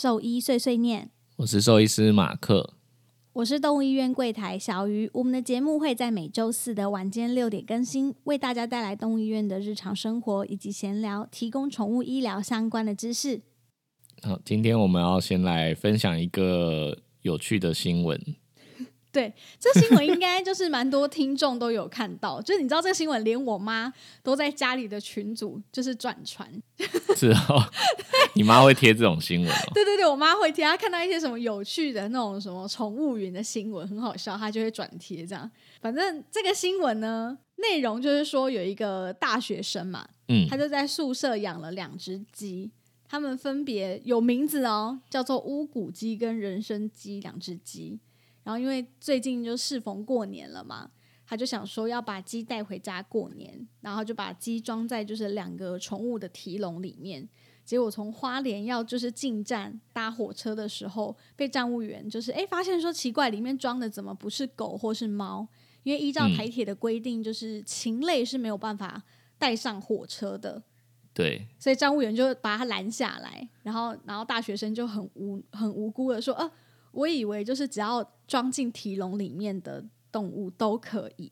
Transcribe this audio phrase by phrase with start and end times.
[0.00, 2.74] 兽医碎碎念，我是兽医师马克。
[3.32, 5.10] 我是动物医院柜台小鱼。
[5.12, 13.40] 我们的节目会在每周四的晚间六点更新，为大家带来动物医院的日常生活以及闲聊，提供宠物医疗相关的知识。
[14.22, 18.16] 好，今天我们要先来分享一个有趣的新闻。
[19.10, 26.46] 对，这新闻应该就是蛮多听众都有看到，就是你知道这个新闻，连我妈都在家里的群组就是转传。
[27.16, 27.64] 是哦，
[28.34, 29.70] 你妈会贴这种新闻哦？
[29.72, 35.50] 对对对，我妈会贴，她看到一些什么有趣的那种什么宠物云的新闻，很好笑，她就会转贴这样。
[35.80, 42.70] 反正这个新闻呢，内容就是说有一个大学生嘛，嗯他就在宿舍养了两只鸡，
[43.08, 47.98] 他们分别有名字哦，叫做乌骨鸡跟人参鸡两只鸡。
[48.42, 50.90] 然后因为最近就适逢过年了嘛，
[51.26, 57.28] 他就想说要把鸡带回家过年，然后就把鸡装在就是两个宠物的提笼里面。
[57.64, 65.46] 结果从花莲要就是进站搭火车的时候，被站务员就是哎发现说奇怪，里面装的怎么不是狗或是猫？
[65.82, 69.02] 因为依照嗯台铁的规定，就是禽类是没有办法
[69.38, 70.62] 带上火车的。
[71.12, 76.50] 对，所以站务员就把他拦下来，然后然后大学生就很无很无辜的说：“呃，
[76.98, 81.30] 我以为就是只要装进提笼里面的动物都可以。”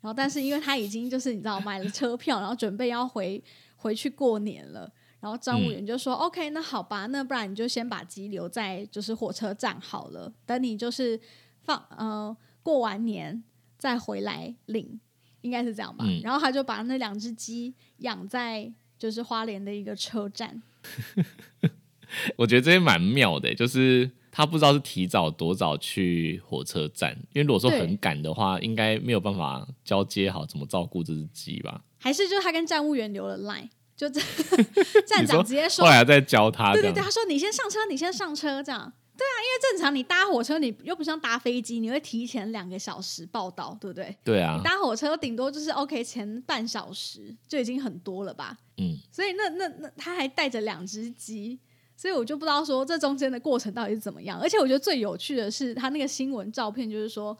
[0.00, 3.42] 然后但是因为他已经就是你知道买了车票，然后准备要回
[3.74, 11.20] 回去过年了，然后张务员就说、o k 那好吧，那不然你就先把鸡留在就是火车站好了，等你就是
[11.62, 13.42] 放呃过完年
[13.76, 15.00] 再回来领，
[15.40, 16.04] 应该是这样吧。
[16.06, 20.62] 嗯然后他就把那两只鸡养在就是花莲的一个车站，
[22.38, 31.80] 我觉得这也蛮妙的，就是他不知道是提早多早去火车站，因为如果说很赶的话，应该没有办法交接好怎么照顾这只鸡吧？
[31.98, 33.66] 还是就是他跟站务员留了 line，
[33.96, 34.20] 就这
[35.08, 38.92] 站长直接说后来再教他对对对，他说你先上车，你先上车，这样。
[39.16, 44.14] 对啊，因为正常你搭火车，你又不像搭飞机，你会提前两个小时报到，对不对？
[44.22, 48.58] 对啊你，搭火车顶多就是 OK 前半小时就已经很多了吧？
[48.76, 51.58] 嗯，所以那那那他还带着两只鸡，
[51.96, 54.38] 所以我就不知道说这中间的过程到底是怎么样。
[54.40, 57.36] 而且我觉得最有趣的是他那个新闻照片，就是说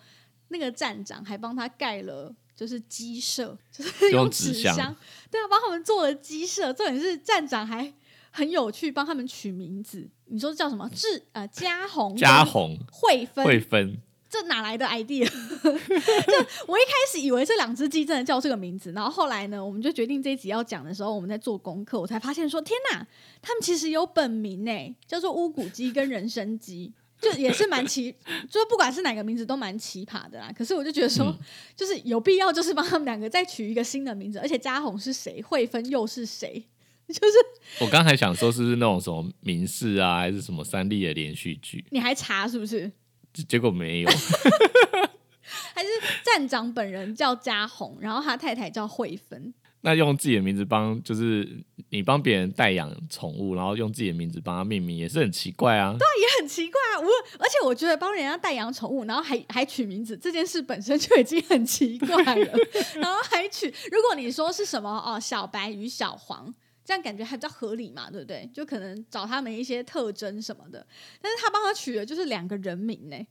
[0.49, 2.35] 那个站长还帮他盖了。
[2.57, 4.97] 就是鸡舍，就是用纸纸箱
[5.31, 6.73] 对啊，帮他们做了鸡舍。
[6.73, 7.93] 重点是站长还
[8.31, 10.09] 很有趣，帮他们取名字。
[10.25, 10.89] 你说叫什么？
[10.89, 13.99] 志呃嘉宏、嘉宏慧芬，会分，
[14.41, 15.25] 这哪来的 idea？
[15.29, 23.07] 就我一开始以为这两只鸡真的叫这个名字，然后后来呢，我们就决定这一集要讲的时候，我们在做功课，我才发现说，天哪，
[23.41, 26.93] 他们其实有本名呢，叫做乌骨鸡跟人参鸡。
[27.19, 28.15] 就也是蛮奇，
[28.51, 30.53] 就是不管是哪个名字都蛮奇葩的啦。
[30.55, 31.39] 可是我就觉得说，嗯
[31.75, 36.63] 就是有必要，就是帮他们两个再取一个新的名字，而且嘉宏是谁，慧芬又是谁？
[37.09, 37.35] 就是
[37.81, 42.93] 我刚才想说是不是那种什么民视啊，还是什么三立的连续剧，你还查是不是？
[43.37, 44.09] 结结果没有，
[45.75, 45.89] 还是
[46.25, 49.53] 站长本人叫嘉宏，然后他太太叫慧芬？
[49.83, 55.95] 那用自己的名字帮，就是你帮别人代养宠物，然后用自己的名字帮他命名，也是很奇怪啊。
[55.97, 57.01] 对也很奇怪啊！
[57.01, 57.07] 我
[57.39, 62.53] 而且我觉得帮人家代养宠物，然后还还取名字这件事本身就已经很奇怪了，
[62.97, 66.53] 然后还取，如果你说是什么哦，小白与小黄。
[66.87, 68.49] 这样感觉还比较合理嘛，对不对？
[68.55, 70.87] 就可能找他们一些特征什么的，
[71.21, 73.27] 但是他帮他取的就是两个人名呢，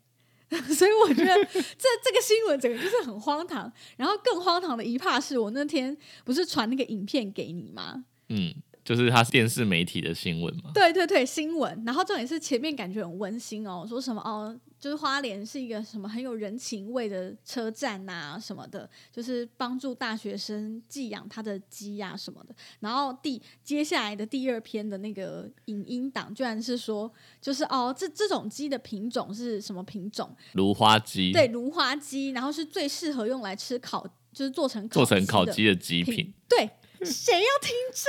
[0.75, 3.71] 所以我觉得这这个新闻整个就是很荒唐。
[3.95, 5.95] 然后更荒唐的一怕是我那天
[6.25, 8.03] 不是传那个影片给你吗？
[8.27, 10.71] 嗯，就是他是电视媒体的新闻嘛。
[10.73, 11.81] 对对对，新闻。
[11.85, 14.53] 然后重点是前面感觉很温馨哦，说什么哦，
[14.85, 22.55] 就是花莲是一个什么很有人情味的车站呐、什么的，就是帮助大学生寄养他的鸡呀、什么的。
[22.81, 27.11] 然后第接下来的第二篇的那个影音档，居然是说，
[27.41, 30.29] 就是哦，这这种鸡的品种是什么品种？
[30.53, 36.69] 芦花鸡，对，芦花鸡，然后是最适合用来吃烤，就是做成做成烤鸡的极品品，对，
[37.03, 38.07] 谁要听这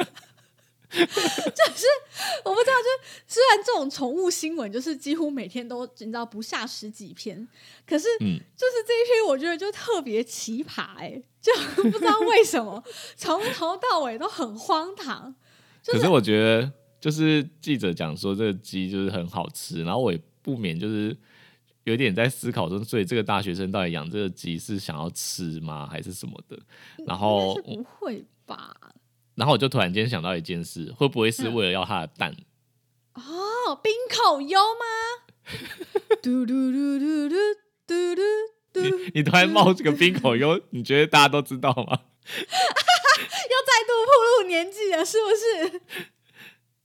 [0.00, 0.08] 啊？
[3.54, 7.46] 就是我不知道，就虽然这种宠物新闻就是几乎每天都你知道不下十几篇，
[7.86, 11.52] 可是嗯，就是这一篇我觉得就特别奇葩哎、 就
[11.82, 12.82] 不知道为什么
[13.16, 15.34] 从头到尾都很荒唐。
[15.84, 21.16] 可是我觉得，就是记者讲说这个鸡就是很好吃，然后我也不免就是
[21.84, 26.58] 有点在思考说，所以这个大学生到底养这个鸡是想要吃吗，还是什么的？
[27.06, 28.74] 然后是不会吧？
[29.36, 32.34] 然后我就突然间想到一件事，会不会是为了要它的蛋？
[33.16, 34.84] 哦，冰口优吗？
[36.22, 37.38] 嘟嘟嘟嘟嘟
[37.86, 38.22] 嘟嘟
[38.72, 42.00] 嘟，你你突然冒这个冰口优，你觉得大家都知道吗？
[42.26, 45.80] 又再度暴露年纪了，是不是？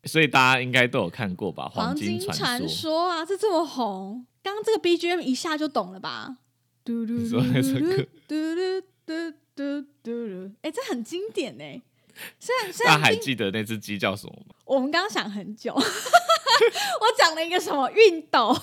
[0.03, 1.67] 所以大家应该都有看过吧？
[1.73, 6.37] 黄金传说，说啊，这这么红，刚刚这个 BGM 一下就懂了吧？
[6.83, 11.81] 嘟嘟你说那首歌嘟嘟嘟嘟嘟嘟，哎，这很经典哎。
[12.39, 14.55] 虽然虽大家还记得那只鸡叫什么吗？
[14.65, 15.81] 我们刚刚想很久， 我
[17.17, 18.55] 讲了一个什么熨斗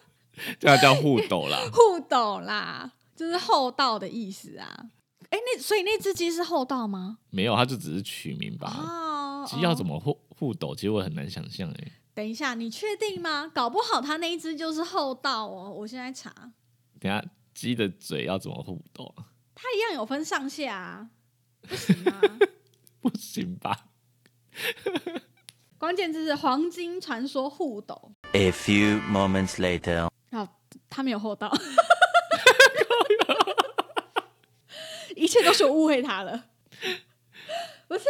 [0.58, 1.58] 这叫互斗啦。
[1.72, 4.86] 护斗啦，就是厚道的意思啊。
[5.30, 7.18] 哎，那所以那只鸡是厚道吗？
[7.30, 8.72] 没有，它就只是取名吧。
[8.76, 9.94] 哦，鸡要怎么？
[9.94, 10.74] 么互互斗？
[10.74, 11.92] 其实我很难想象哎。
[12.14, 13.50] 等一下，你确定吗？
[13.54, 15.70] 搞不好它那一只就是厚道哦。
[15.70, 16.32] 我现在查，
[16.98, 17.24] 等一下
[17.54, 19.24] 鸡的嘴要怎么互斗啊？
[19.54, 21.08] 它一样有分上下啊，
[21.68, 22.20] 不行吗？
[23.00, 23.86] 不行吧？
[25.78, 30.08] 关键字是黄金传说互斗，A few moments later.
[30.30, 30.46] 哦，
[30.90, 31.50] 他没有厚道，
[35.16, 36.44] 一切都是我误会他了，
[37.88, 38.04] 不是。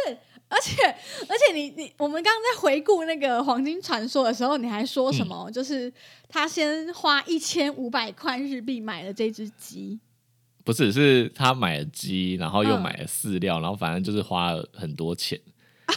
[0.49, 0.83] 而且
[1.29, 5.49] 而且你你我们刚刚在回顾那个黄金传说的时候，你还说什么？
[5.49, 5.91] 就是
[6.27, 9.97] 他先花一千五百块日币买了这只鸡，
[10.63, 15.39] 不是，是他买了鸡，然后又嗯买了饲料，然后反正就是花了很多钱。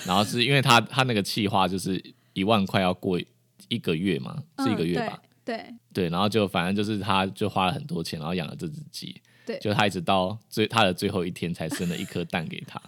[0.07, 2.03] 然后是因为他他那个计划就是
[2.33, 3.21] 一万块要过
[3.69, 5.21] 一个月嘛，是一个月吧？
[5.45, 9.21] 对对，然后就反正就是他就花了很多钱，然后养了这只鸡。
[9.47, 12.81] 对就他一直到最他的最后一天才生了一颗蛋给他。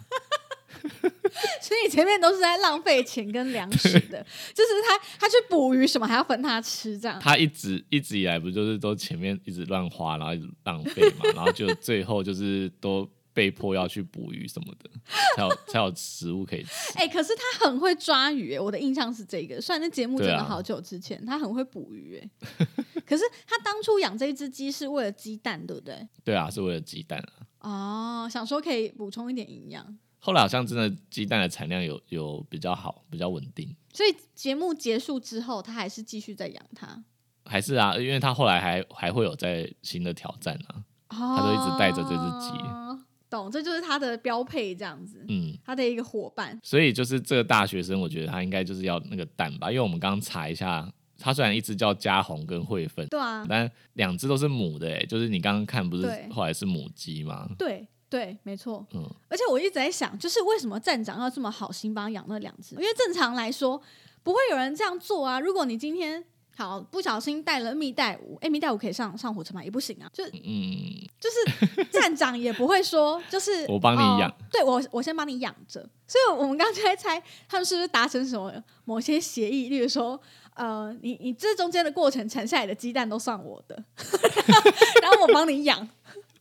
[1.61, 7.19] 所以前面都是在浪费钱跟粮食的，就是他他去捕鱼什么还要分他吃这样。
[7.19, 14.89] 他一直一直以来不就是都前面一直乱花，然后一直浪费嘛， 然后就最后就是都被迫要去捕鱼什么的，
[15.35, 16.93] 才有才有食物可以吃。
[16.97, 19.61] 哎、可是他很会抓鱼、欸，我的印象是这个。
[19.61, 22.65] 虽然那节目真的好久之前，他很会捕鱼、欸，
[23.05, 26.07] 可是他当初养这一只鸡是为了鸡蛋，对不对？
[26.23, 27.31] 对啊，是为了鸡蛋啊。
[27.59, 33.73] 哦，想说可以补充一点营养，后来好像真的鸡蛋的产量有有比较好，比较稳定。
[33.93, 37.01] 所以节目结束之后，他还是继续在养它。
[37.45, 40.75] 还是啊，因为他后来还还会有在新的挑战啊。
[40.75, 46.59] 哦他都一直带着这只鸡哦懂，这就是他的标配，这样子，嗯，他的一个伙伴。
[46.61, 50.85] 所以就是这个大学生，我觉得他应该就是要那个蛋吧，因为我们刚刚查一下，
[51.17, 57.49] 他虽然一只叫嘉红跟惠芬，对啊，但两只都是母的，哎，就是你刚刚看不是后来是母鸡吗？
[57.57, 58.85] 对对，没错。
[58.93, 62.75] 嗯，而且我一直在想，就是为什么站长要这么好心帮他养那两只？
[62.75, 63.81] 因为正常来说
[64.23, 65.39] 不会有人这样做啊。
[65.39, 66.23] 如果你今天
[66.55, 69.63] 好不小心带了蜜袋鼯，哎，蜜袋鼯可以上上火车吗？
[69.63, 70.09] 也不行啊。
[70.13, 75.87] 就嗯，就是站长也不会说，就是我帮你哦养对我我先帮你养着。
[76.07, 78.53] 所以我们刚刚就在猜，他们是不是达成什么
[78.85, 79.67] 某些协议？
[79.67, 80.17] 例如说，
[80.55, 83.83] 呃，你你这中间的过程产下来的鸡蛋都算我的，
[85.03, 85.87] 然后我帮你养。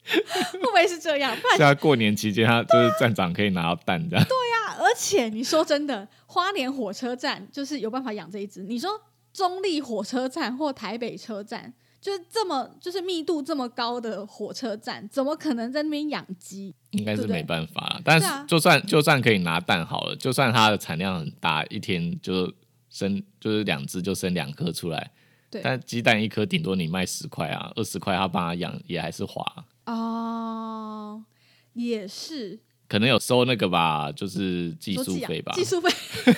[0.53, 1.35] 会不会是这样？
[1.37, 4.25] 不然现在过年期间，他就是站长可以拿到蛋这样。
[4.25, 8.63] 啊，而且你说真的，花莲火车站就是有办法养这一只。
[8.63, 8.91] 你说
[9.33, 16.75] 中立火车站或台北车站，就是这么就是密度这么高的火车站，怎么可能在那边养鸡？
[16.91, 18.01] 应该是没办法啦。
[18.05, 22.53] 但是就算就算可以拿蛋好了，就算它的产量很大，一天就
[22.91, 25.11] 生就是两只就生两颗出来。
[25.49, 29.45] 对但鸡蛋一颗顶多你卖十块啊，二十块他帮他养也还是花，
[29.87, 31.25] 哦，
[31.73, 35.53] 也是可能有收那个吧，就是寄养术费吧。
[35.55, 35.91] 技术费。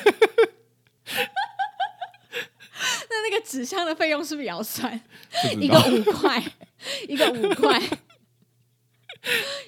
[3.11, 5.01] 那那个纸箱的费用是不是也要算？
[5.59, 6.43] 一个五块，
[7.09, 7.83] 一个五块，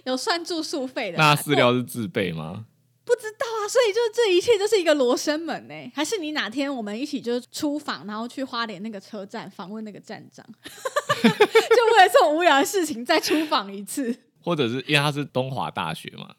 [0.04, 1.18] 有算住宿费的。
[1.18, 2.66] 那饲料是自备吗？
[3.12, 14.16] 不知道啊，所以就这一切就是一个罗生门呢、还是你哪天我们一起就是出访，然后去花莲那个车站访问那个站长， 就为了这种无聊的事情再出访一次？
[14.40, 16.30] 或者是因为他是东华大学嘛？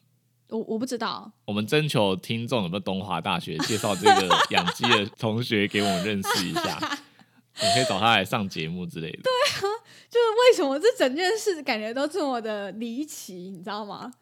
[0.48, 6.78] 我我不知道，我们征求听众有没有东华大学介绍这个养鸡的同学给我们认识一下，
[7.60, 9.20] 我们可以找他来上节目之类的。
[9.20, 9.32] 对
[9.68, 9.76] 啊
[10.08, 14.12] 就是为什么这整件事感觉都这么的离奇，你知道吗？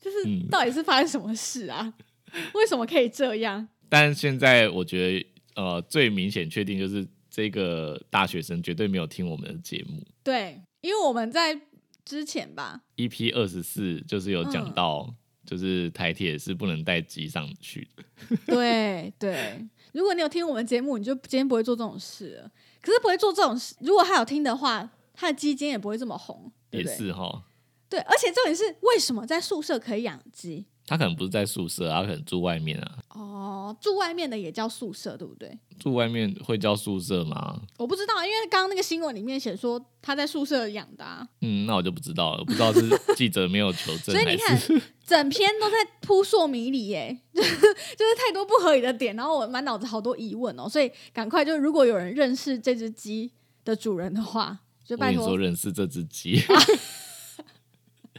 [0.00, 1.92] 就是嗯到底是发生什么事啊？
[2.54, 3.68] 为什么可以这样？
[3.88, 5.26] 但现在我觉得，
[5.56, 10.00] 呃，最明显确定就是这个大学生绝对没有听我们的节目。
[10.22, 11.60] 对，因为我们在
[12.04, 15.14] 之前吧，EP 二十四就是有讲嗯到，
[15.44, 18.36] 就是台铁是不能带鸡上去的。
[18.46, 22.50] 对对，如果你有听我们节目，你就今天不会做这种事了。
[22.80, 26.96] 可是不会做这种事，如果他有听的话，他的基金也不会这么红，对也？
[26.96, 27.42] 是哈，
[27.90, 30.64] 对，而且重点是，为什么在宿舍可以养鸡？
[30.86, 32.98] 他可能不是在宿舍，他可能住外面啊。
[33.10, 35.56] 哦，住外面的也叫宿舍，对不对？
[35.78, 37.60] 住外面会叫宿舍吗？
[37.78, 44.58] 我不知道，因为刚刚那个新闻里面写说他在宿舍养的、啊，嗯，那我就不知道了，不知道是记者没有求证，所以你看
[45.06, 47.66] 整篇都在扑朔迷离，耶，就 是就
[48.04, 53.32] 是太多不合理的点，然后我满脑子好多疑问哦，所以赶快就如果有人认识这只鸡
[53.64, 56.42] 的主人的话，就拜托认识这只鸡，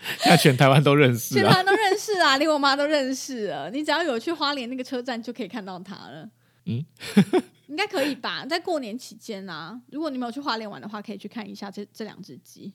[0.20, 1.41] 现在全台湾都认识啊。
[1.41, 3.70] 现在都认识啊， 连我妈都认识了。
[3.70, 6.29] 你只要有去花莲那个车站，就可以看到它了。
[6.65, 6.86] 嗯，
[7.67, 8.46] 应该可以吧？
[8.46, 12.72] 在过年期间啊，如果你没有去花莲玩的话，可以去看一下这这两只鸡。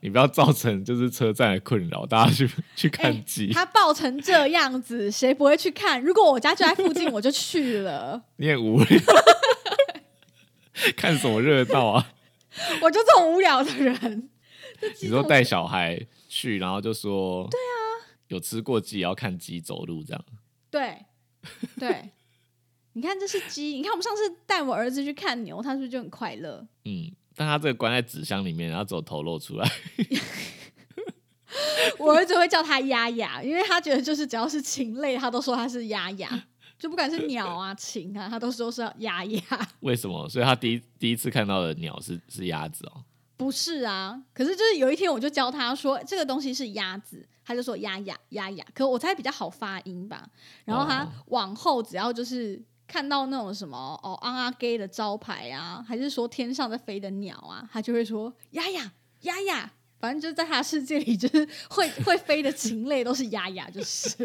[0.00, 3.52] 你不要造成就是车站的困扰，大家去去看哎鸡。
[3.52, 6.00] 它爆成这样子，谁不会去看？
[6.00, 8.22] 如果我家就在附近，我就去了。
[8.36, 9.00] 你也无聊，
[10.96, 12.12] 看什么热闹啊？
[12.80, 14.30] 我就这种无聊的人。
[15.02, 16.06] 你说带小孩
[16.36, 17.80] 去，然后就说对啊，
[18.28, 20.22] 有吃过鸡也要看鸡走路这样。
[20.70, 21.06] 对
[21.78, 22.10] 对，
[22.92, 26.66] 你看这是鸡，你看我们上次带我儿子去看牛，他是不是就很快乐？
[26.84, 29.66] 嗯，但他这个关在纸箱里面，然后只有头露出来。
[31.98, 36.28] 我儿子会叫他鸭鸭，因为他觉得就是只要是禽类，他都说他是鸭鸭，
[36.78, 39.40] 就不管是鸟啊、 禽啊，他都说是鸭鸭。
[39.80, 40.28] 为什么？
[40.28, 43.04] 所以他第一第一次看到的鸟是是鸭子哦。
[43.36, 50.28] 不是啊，可是就是有一天我就教他说这个东西是鸭子，他就说鸭鸭鸭鸭，可我猜比较好发音吧。
[50.64, 58.90] 然后他哦往后只要就是看到那种什么哦昂阿给的招牌啊，还是说天上在飞的鸟啊，他就会说鸭鸭
[59.22, 59.70] 鸭鸭。
[59.98, 64.16] 反正就是在他的世界里，就是会会飞的禽类都是鸭鸭，就是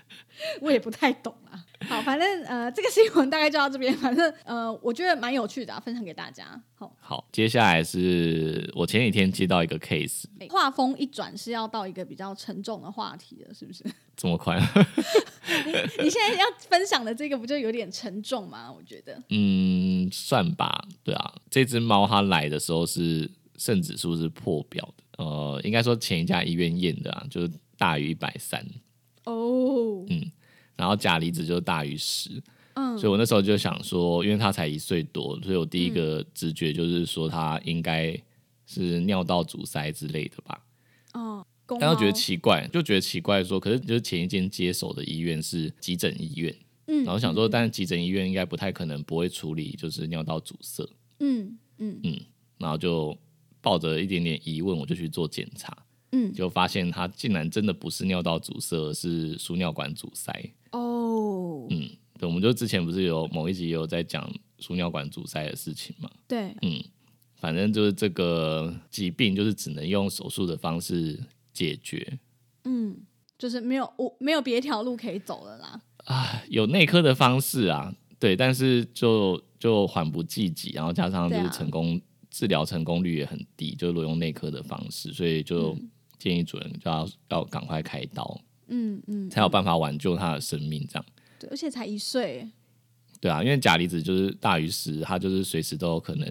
[0.60, 1.64] 我也不太懂啊。
[1.88, 3.96] 好，反正呃，这个新闻大概就到这边。
[3.98, 6.60] 反正呃，我觉得蛮有趣的、啊，分享给大家。
[6.74, 13.84] 好，好，接下来是我前几天接到一个 case，欸话锋一转是要到一个比较沉重的话题了，是不是？
[14.16, 14.58] 这么快？
[16.02, 18.72] 你现在要分享的这个不就有点沉重吗？
[18.72, 20.86] 我觉得，嗯，算吧。
[21.04, 28.64] 对啊，这只猫它来的时候是肾指数是破表的，呃，应该说前一家医院验的啊，就是大于一百三，
[29.24, 30.30] 哦，嗯
[30.76, 32.30] 然后钾离子就大于十。
[32.74, 38.14] 嗯所以我那时候就想说，因为他才一岁多，所以我第一个直觉就是说他应该
[38.66, 40.62] 是尿道阻塞之类的吧。
[41.14, 46.54] 哦，公但又觉得奇怪，就觉得奇怪说，可是就是前一间接手的医院是急诊医院，
[46.88, 50.86] 嗯然后想说，但是急诊医院应该不太可能不会处理就是尿道阻塞，
[51.20, 52.20] 嗯嗯
[52.58, 53.16] 然后就
[53.66, 55.76] 抱着一点点疑问，我就去做检查，
[56.12, 60.32] 嗯，就发现他竟然真的不是尿道阻塞，而是输尿管阻塞。
[60.70, 66.80] 哦，嗯，对，我们就之前不是有某一集有在讲输尿管阻塞的事情嘛，对，嗯，
[67.40, 71.18] 反正就是这个疾病就是只能用手术的方式
[71.52, 72.20] 解决。
[72.62, 72.96] 嗯，
[73.36, 75.82] 就是没有我没有别条路可以走了啦。
[76.04, 82.00] 啊有内科的方式啊，对，但是就就缓不济急，然后加上就是成功、
[82.36, 85.74] 治疗成功率也很低，就如果用内科的方式，所以就
[86.18, 90.86] 建议主人就要要赶快开刀，嗯嗯，才有办法挽救他的生命。
[90.86, 91.06] 这样
[91.40, 92.46] 对，而且才一岁，
[93.22, 96.30] 对啊，因为钾离子就是大于十，它就是随时都有可能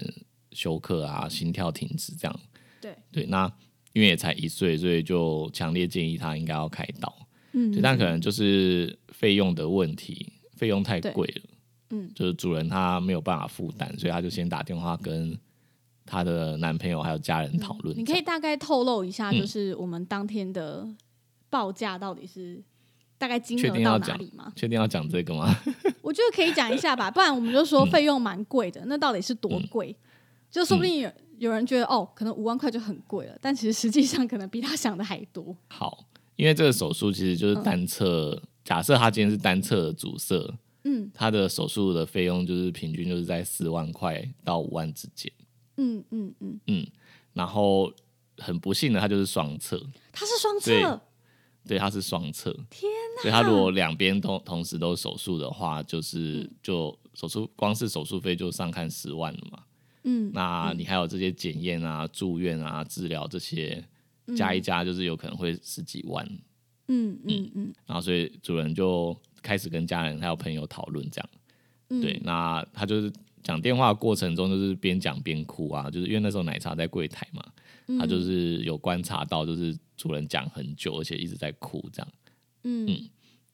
[0.52, 2.40] 休克啊、心跳停止这样。
[2.80, 3.52] 对对，那
[3.92, 7.12] 因为也才一岁，所以就强烈建议他应该要开刀。
[7.52, 11.42] 嗯对，但可能就是费用的问题，费用太对贵了。
[11.90, 15.36] 嗯，就是主人他没有办法负担，所以他就先打电话跟
[16.06, 20.86] 她的男朋友还有家人讨论、嗯你可以大概透露一下，嗯就是我们当天的
[21.50, 22.62] 报价到底是
[23.18, 24.52] 大概金确额到哪里吗？
[24.54, 25.54] 确定要讲这个吗？
[26.00, 29.94] 我觉得可以讲一下吧，不然我们就说费用蛮贵的，那到底是多贵？
[30.50, 35.54] 就说不定有有人觉得哦，可能五万块就很贵了，但其实实际上可能比他想的还多。
[35.68, 45.30] 好，因为这个手术其实就是单侧，假设他今天是单侧的阻塞，嗯他的手术的费用就是平均就是在四万块到五万之间。
[45.76, 46.60] 嗯嗯嗯。
[46.66, 46.86] 嗯，
[47.32, 47.92] 然后
[48.38, 49.80] 很不幸的，他就是双侧，
[50.12, 51.00] 他是双侧，
[51.66, 52.90] 对，他是双侧，天
[53.22, 56.50] 所以他如果两边同同时都手术的话，就是嗯。
[56.62, 59.62] 就手术光是手术费就上看十万了嘛。
[60.04, 63.82] 嗯，那你还有这些检验啊、住院啊、治疗这些
[64.36, 66.26] 加一加，就是有可能会十几万。
[66.88, 67.50] 嗯嗯。
[67.54, 71.30] 嗯然后所以主人就开始跟家人还有朋友讨论这样。
[71.88, 73.10] 嗯，对，那他就是
[73.46, 77.44] 讲电话的过程中，就是边讲边哭啊，就是因为那时候奶茶在柜台嘛，
[77.86, 77.96] 嗯。
[77.96, 82.12] 他就是有观察到，就是主人讲很久，而且一直在哭这样。
[82.64, 83.08] 嗯。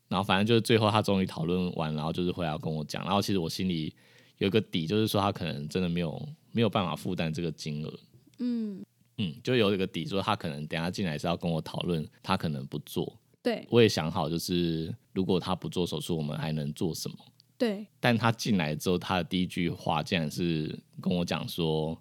[0.08, 3.94] 然后反正就是最后他终于讨论完，然后就是回来跟我讲，然后其实我心里
[4.38, 8.00] 有一个底，就是说他可能真的没有没有办法负担这个金额，
[8.38, 8.82] 嗯。
[9.18, 13.66] 嗯，就有一个底，说他可能等下进来是要跟我讨论，他可能不做，对。
[13.68, 17.16] 我也想好，就是如果他不做手术，我们还能做什么？
[17.62, 21.96] 对，但他进来之后，他的第一句话竟然是跟我讲说：“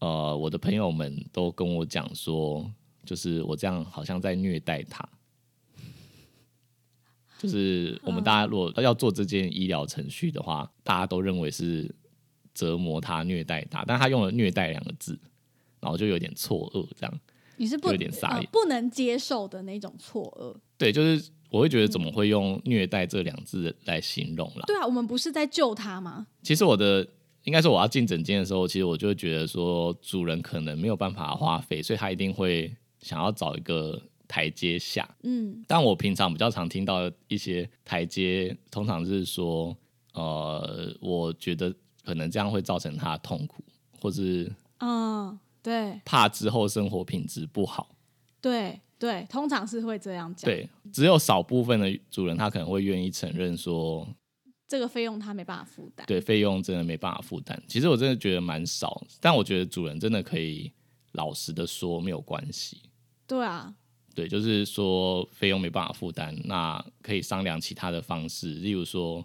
[0.00, 2.72] 呃，我的朋友们都跟我讲说，
[3.04, 5.06] 就是我这样好像在虐待他。”
[7.38, 11.94] 就是我们大家如果要做这件医疗程序的话，大家都认为是
[12.54, 15.20] 折磨他、虐待他，但他用了“虐待”两个字，
[15.80, 17.20] 然后就有点错愕，这样。
[17.58, 20.58] 你是不有点傻眼呃不能接受的那种错愕。
[20.78, 24.64] 对，就是我会觉得怎么会用“虐待”这两字来形容啦？
[24.66, 26.26] 对啊，我们不是在救他吗？
[26.42, 27.06] 其实我的
[27.44, 35.08] 应该说我要进诊间的时候，其实我就会觉得说主人可能没有办法花费，所以他一定会想要找一个台阶下。
[35.22, 39.74] 嗯，但我平常比较常听到一些台阶，通常是说，
[40.12, 41.74] 呃，我觉得
[42.04, 43.64] 可能这样会造成他的痛苦，
[44.00, 47.88] 或是嗯，对怕之后生活品质不好。
[48.40, 54.06] 对对，通常是会这样讲。，对，只有少部分的主人他可能会愿意承认说，
[54.66, 56.06] 这个费用他没办法负担。
[56.06, 57.62] 对，费用真的没办法负担。
[57.68, 60.72] 其实我真的觉得蛮少，但我觉得主人真的可以
[61.12, 62.82] 老实的说没有关系。
[63.26, 63.72] 对啊，
[64.14, 69.24] 对，就是说费用没办法负担，那可以商量其他的方式，例如说，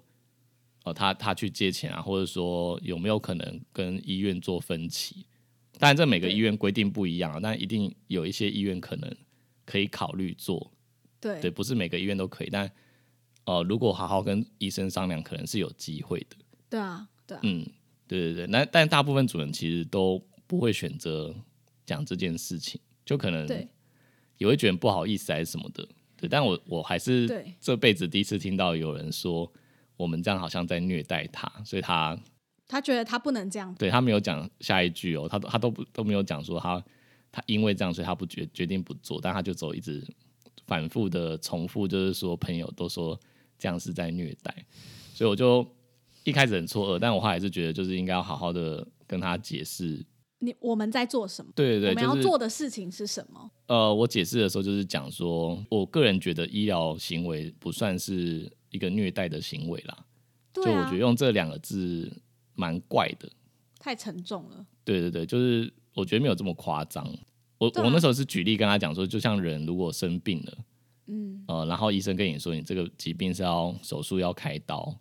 [0.83, 5.25] 哦，他他去借钱啊，或者说有没有可能跟医院做分期？
[5.79, 9.11] 当然，这每个对医院规定不一样啊，但一定有一些医院可能
[9.65, 10.71] 可以考虑做。
[11.19, 12.69] 对对，不是每个医院都可以，但
[13.45, 16.35] 呃，如果好好跟医生商量，可能是有机会的。
[16.69, 17.65] 对啊，对啊，嗯，
[18.07, 21.33] 对对对，那但大部分主人其实都不会选择
[21.85, 23.67] 讲这件事情，就可能对
[24.37, 25.87] 也会觉得不好意思还是什么的。
[26.17, 29.51] 对，但我我还是对这辈子第一次听到有人说
[29.95, 32.17] 我们这样好像在虐待他，所以他
[32.67, 33.73] 他觉得他不能这样。
[33.75, 36.83] 对他没有讲下一句哦，他都他都不都没有讲说他
[37.33, 40.01] 他因为这样所以他不决决定不做，但他就走一直
[40.67, 43.19] 反复的重复，就是说朋友都说
[43.57, 44.65] 这样是在虐待，
[45.15, 45.67] 所以我就
[46.23, 50.05] 一开始很错愕，但我后来是觉得就是应该要好好的跟他解释。
[50.39, 51.51] 你我们在做什么？
[51.55, 53.49] 对对对，我们要做的事情是什么？
[53.67, 60.05] 呃，我解释的时候就是讲说，我个人觉得医疗行为不算是一个虐待的行为啦，
[60.53, 62.11] 就对啊我觉得，用这两个字
[62.55, 63.29] 蛮怪的。
[63.79, 64.65] 太沉重了。
[64.83, 67.05] 对对对，就是我觉得没有这么夸张。
[67.57, 70.57] 我、啊我那时候是举例跟他讲说，就像人如果生病了，
[71.07, 74.93] 嗯，呃，然后医生跟你说你这个疾病是要手术要开刀，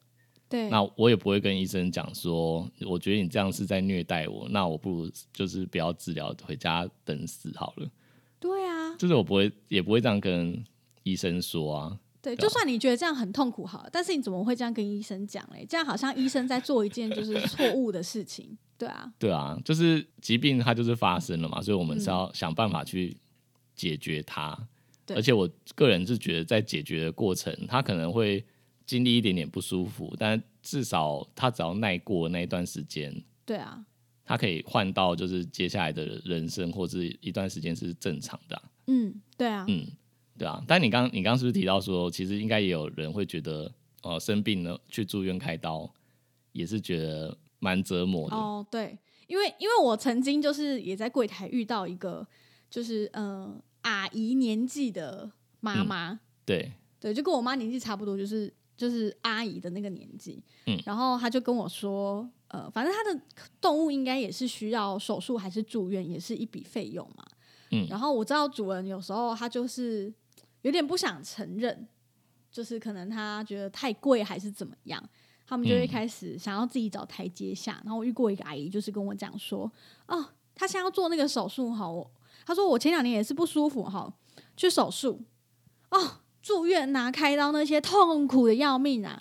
[0.48, 7.90] 对，那我也不会跟医生讲说，我觉得你这样是在虐待我，那我不如就是不要治疗，回家等死好了。
[8.38, 10.62] 对啊，就是我不会，也不会这样跟
[11.02, 11.98] 医生说啊。
[12.20, 15.66] 对，就算你觉得这样很痛苦好了，但是你怎么会这样跟医生讲嘞？
[15.68, 18.56] 这样好像医生在做一件就是错误的事情。
[18.82, 23.16] 对啊，对啊，就是疾病它就是发生了嘛，所以我们是嗯要想办法去
[23.76, 24.58] 解决它。
[25.06, 28.44] 对而且我个人是觉得，在解决的过程，他可能会
[28.84, 33.14] 经历一点点不舒服，但至少他只要耐过那一段时间，
[33.46, 33.84] 对啊，
[34.24, 39.86] 他可以换到就是接下来的人生或是一段时间是正常的啊、嗯，对啊，嗯，
[40.36, 40.60] 对啊。
[40.66, 45.92] 但你刚你刚刚是不是提到说，其实应该也有人会觉得，呃，生病了去住院开刀，
[46.52, 48.34] 也是觉得蛮折磨的。
[48.36, 48.98] 哦，对，
[49.28, 52.26] 因为因为我曾经就是也在柜台遇到一个
[52.68, 60.42] 就是呃阿姨年纪的妈妈，对，对，就跟我妈年纪差不多，就是就是阿姨的那个年纪。
[60.66, 63.20] 嗯然后她就跟我说，呃，反正她的
[63.60, 67.24] 动物应该也是需要手术还是住院，也是一笔费用嘛。
[67.70, 70.12] 嗯然后我知道主人有时候他就是
[70.62, 71.86] 有点不想承认，
[72.50, 75.02] 就是可能他觉得太贵还是怎么样。
[75.52, 79.70] 他们就会嗯开始想要自己找台阶下，然后我遇过一个阿姨，就是跟我讲说，
[80.06, 82.10] 哦，她现在要做那个手术哈，我
[82.46, 84.10] 她说我前两年也是不舒服哈，
[84.56, 85.20] 去手术，
[85.90, 89.20] 哦，住院拿开刀那些痛苦的要命啊！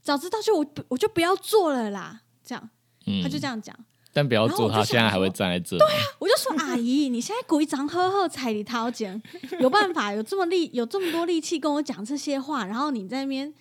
[0.00, 2.22] 早知道就我不我就不要做了啦。
[2.44, 2.70] 这样，
[3.06, 3.76] 嗯，他就这样讲，
[4.12, 5.76] 但不要做，然后我就他现在还会站在这。
[5.76, 9.20] 对啊，我就说阿姨，你现在鬼长呵呵彩礼掏钱，
[9.58, 13.52] 有办法有这么力有这么多力气跟我讲这些话，然后你在那边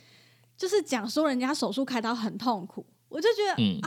[0.62, 3.82] 就是讲说人家手术开刀很痛苦，我就觉得嗯，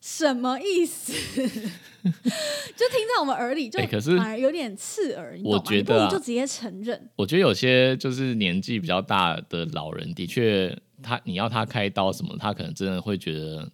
[0.00, 1.12] 什么意思？
[1.42, 7.10] 就听在我们耳里，就哎可是反而有点刺耳，我觉得就直接承认。
[7.16, 13.68] 我觉得有些就是年纪比较大的老人，的确，他你要他开刀什么，他可能真的会觉得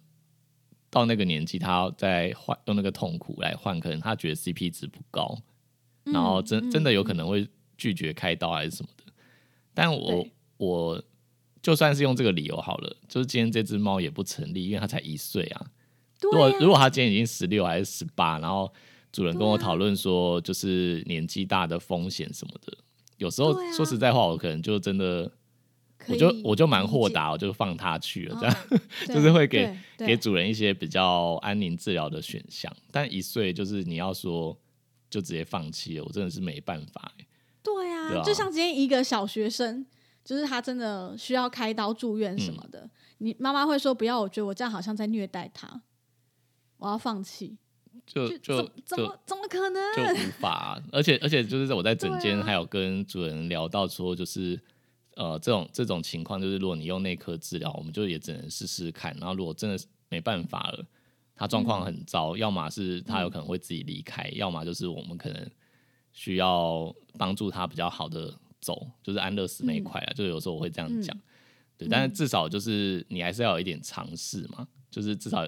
[0.89, 5.37] 到那个年纪，他要再换用那个痛苦来换，可能他觉得 CP 值不高，
[6.05, 9.13] 然后真、嗯真的有可能会拒绝开刀还是什么的。
[9.75, 10.25] 但我
[10.57, 11.03] 我
[11.63, 15.65] 就算是用这个理由好了，就是今天这只猫也不成立，因为它才一岁啊。
[16.21, 18.71] 如果如果它今天已经十六还是十八，然后
[19.11, 22.77] 主人跟我讨论说，就是年纪大的风险什么的，
[23.17, 25.31] 有时候说实在话，我可能就真的，
[26.07, 28.57] 我就我就蛮豁达，我就放它去了，这哦样、
[29.07, 32.73] 对 就是会给给主人一些比较安宁治疗的选项。
[32.91, 34.57] 但一岁就是你要说
[35.09, 37.25] 就直接放弃了，我真的是没办法、欸。
[37.61, 39.85] 对啊，对啊就像今天一个小学生，
[40.23, 45.81] 就是他真的需要开刀住院什么的，嗯你妈妈会说不要，我觉得我这样好像在虐待他，
[46.77, 47.57] 我要放弃，
[48.05, 49.81] 就就怎么怎么可能？
[49.95, 54.59] 就无法啊、 而且而且就是我在诊间还有跟主人聊到说，就是
[55.15, 59.15] 呃这种这种情况，就是如果你用内科治疗，我们就也只能试试看。
[59.19, 60.85] 然后如果真的是没办法了，
[61.35, 65.49] 他状况很糟，要么是他有可能会自己离开，要么就是我们可能
[66.11, 70.13] 需要帮助他比较好的走，就是安乐死那一块啊。
[70.13, 71.15] 就有时候我会这样讲，
[71.77, 75.47] 对，但是至少就是你还是要有一点尝试嘛，就是至少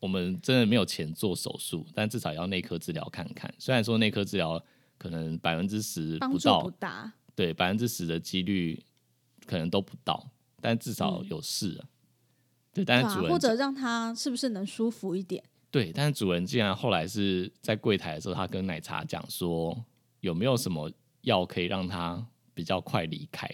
[0.00, 3.52] 我们真的没有钱做手术，但至少要内科治疗看看。
[3.58, 4.62] 虽然说内科治疗
[4.98, 8.82] 可能百分之十不到，不大，对，百分之十的几率
[9.46, 10.28] 可能都不到，
[10.60, 11.88] 但至少有试啊。
[12.72, 15.42] 对，但是主人、或者让他是不是能舒服一点？
[15.70, 19.84] 对，但是主人竟然后来是在柜台的时候，他跟奶茶讲说，
[20.20, 20.90] 有没有什么
[21.22, 22.26] 药可以让他
[22.56, 23.46] 比较快离开？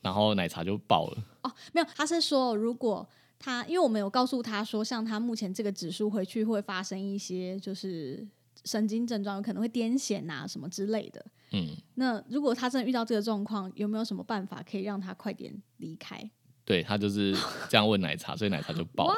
[0.00, 1.24] 然后奶茶就爆了。
[1.42, 3.06] 哦，没有，他是说如果
[3.38, 8.26] 他，因为我们有告诉他说，像他目前这个指数回去会发生一些就是
[8.64, 11.26] 神经症状，有可能会癫痫啊什么之类的。
[11.52, 16.30] 嗯，那如果他真的遇到这个状况，有没有什么办法可以让他快点离开？
[16.64, 17.36] 对他就是
[17.68, 19.16] 这样问奶茶，所以奶茶就爆了。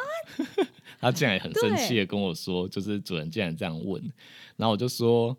[1.00, 4.02] 他竟然很生气的跟我说，就是主人竟然这样问，
[4.56, 5.34] 然后我就说，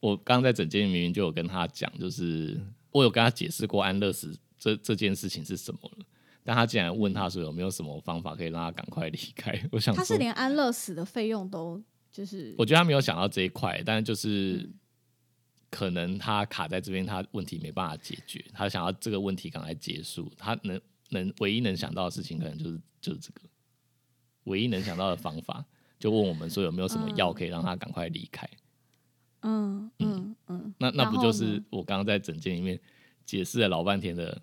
[0.00, 6.04] 我刚刚在诊间里明明就有跟他讲，就是我有跟他解释过安乐死这这件事情是什么了，
[6.44, 9.60] 但他竟然问他说有没有什么方法可以让他赶快离开。
[9.72, 11.82] 我想，他是连安乐死的费用都
[12.12, 14.70] 就是我觉得他没有想到这一块，但是就是。
[15.70, 20.80] 可能他卡在这边，他问题没办法解决，他想要这个问题赶快结束，他能
[21.10, 23.42] 能唯一能想到的事情，可能就是就是这个，
[24.44, 25.62] 唯一能想到的方法，
[25.98, 28.48] 就问我们说有没有什么药可以让他赶快离开。
[28.50, 28.58] 嗯
[29.42, 32.78] 嗯嗯嗯，那那不就是我刚刚在整间里面
[33.24, 34.40] 解释了老半天的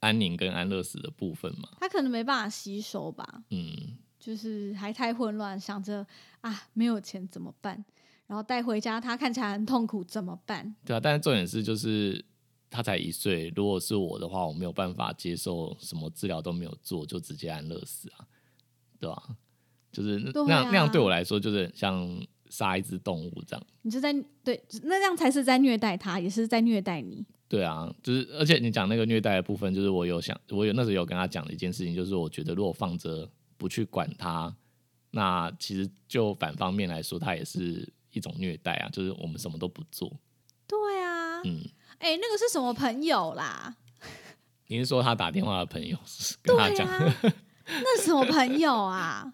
[0.00, 1.68] 安宁跟安乐死的部分嘛？
[1.80, 6.06] 他可能没办法吸收吧，嗯，就是还太混乱，想着
[6.40, 7.84] 啊没有钱怎么办？
[8.26, 10.74] 然后带回家他看起来很痛苦怎么办？
[10.84, 11.00] 对啊。
[11.00, 12.24] 但是重点是就是
[12.68, 18.26] 他才一岁，如果是我的话，我没有办法接受什么治疗都没有做就直接安乐死啊，
[18.98, 19.22] 对吧、
[19.92, 23.66] 就是那对那样那样啊对我来说，就是很像杀一只动物这样。
[23.82, 27.24] 你就在对，那这样才是在虐待他，也是在虐待你。
[27.48, 34.54] 对啊，就是而且你讲那个虐待的部分，就是我有想，我有那时候有跟他讲的一件事情，就是我觉得如果放着不去管他，
[35.10, 40.12] 那其实就反方面来说，他也是一种虐待啊，就是我们什么都不做。
[40.66, 41.60] 对啊，嗯，
[41.98, 43.76] 哎、那个是什么朋友啦？
[44.66, 45.96] 你是说他打电话的朋友
[46.42, 46.88] 跟他讲，
[47.64, 49.32] 那什么朋友啊？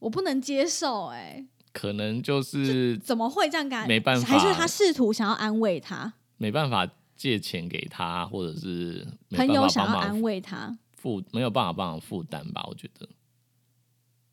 [0.00, 1.42] 我不能接受、哎，
[1.74, 3.86] 可能就是怎么会这样干？
[3.86, 10.78] 没办法还是他试图想要安慰他，没办法借钱给他，或者是朋友想要安慰他。
[10.94, 12.64] 负，没有办法帮忙负担吧？
[12.66, 13.06] 我觉得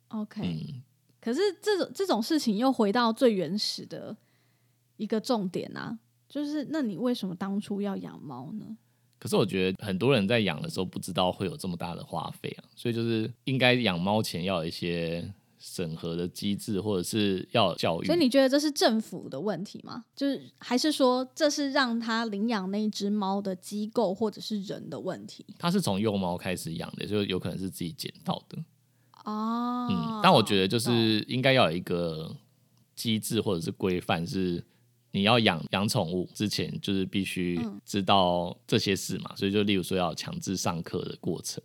[0.10, 0.82] ，OK，、嗯，
[1.20, 4.16] 可是这种这种事情又回到最原始的
[4.96, 6.00] 一个重点啊，
[6.30, 8.78] 就是那你为什么当初要养猫呢？
[9.20, 15.32] 可是我觉得很多人在养的时候不知道会有这么大的花费啊，所以就是应该养猫前要有一些
[15.64, 18.06] 审核的机制，或者是要教育。
[18.08, 20.04] 所以你觉得这是政府的问题吗？
[20.16, 25.46] 就是还是说这是让他领养那一只猫的机构或者是人的问题？
[25.60, 28.58] 他是从幼猫开始养的，就有可能是自己捡到的。
[29.24, 32.36] 哦，嗯，但我觉得就是应该要有一个
[32.96, 34.64] 机制或者是规范，是
[35.12, 39.36] 你要养养宠物之前，就是必须嗯知道这些事嘛。
[39.36, 41.62] 所以就例如说要强制上课的过程，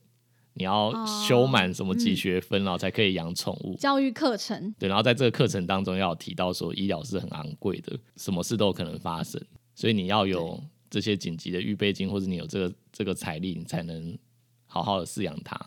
[0.57, 2.17] 你要哦修满什么几嗯。
[2.17, 3.77] 学分，然后才可以养宠物。
[3.77, 9.41] 教育课程，对，然后在这个课程当中要提到说医疗是很昂贵的，什么事都有可能发生，
[9.75, 14.19] 所以你要有这些紧急的预备金，或者你有这个这个财力，你才能
[14.67, 15.61] 好好的饲养它。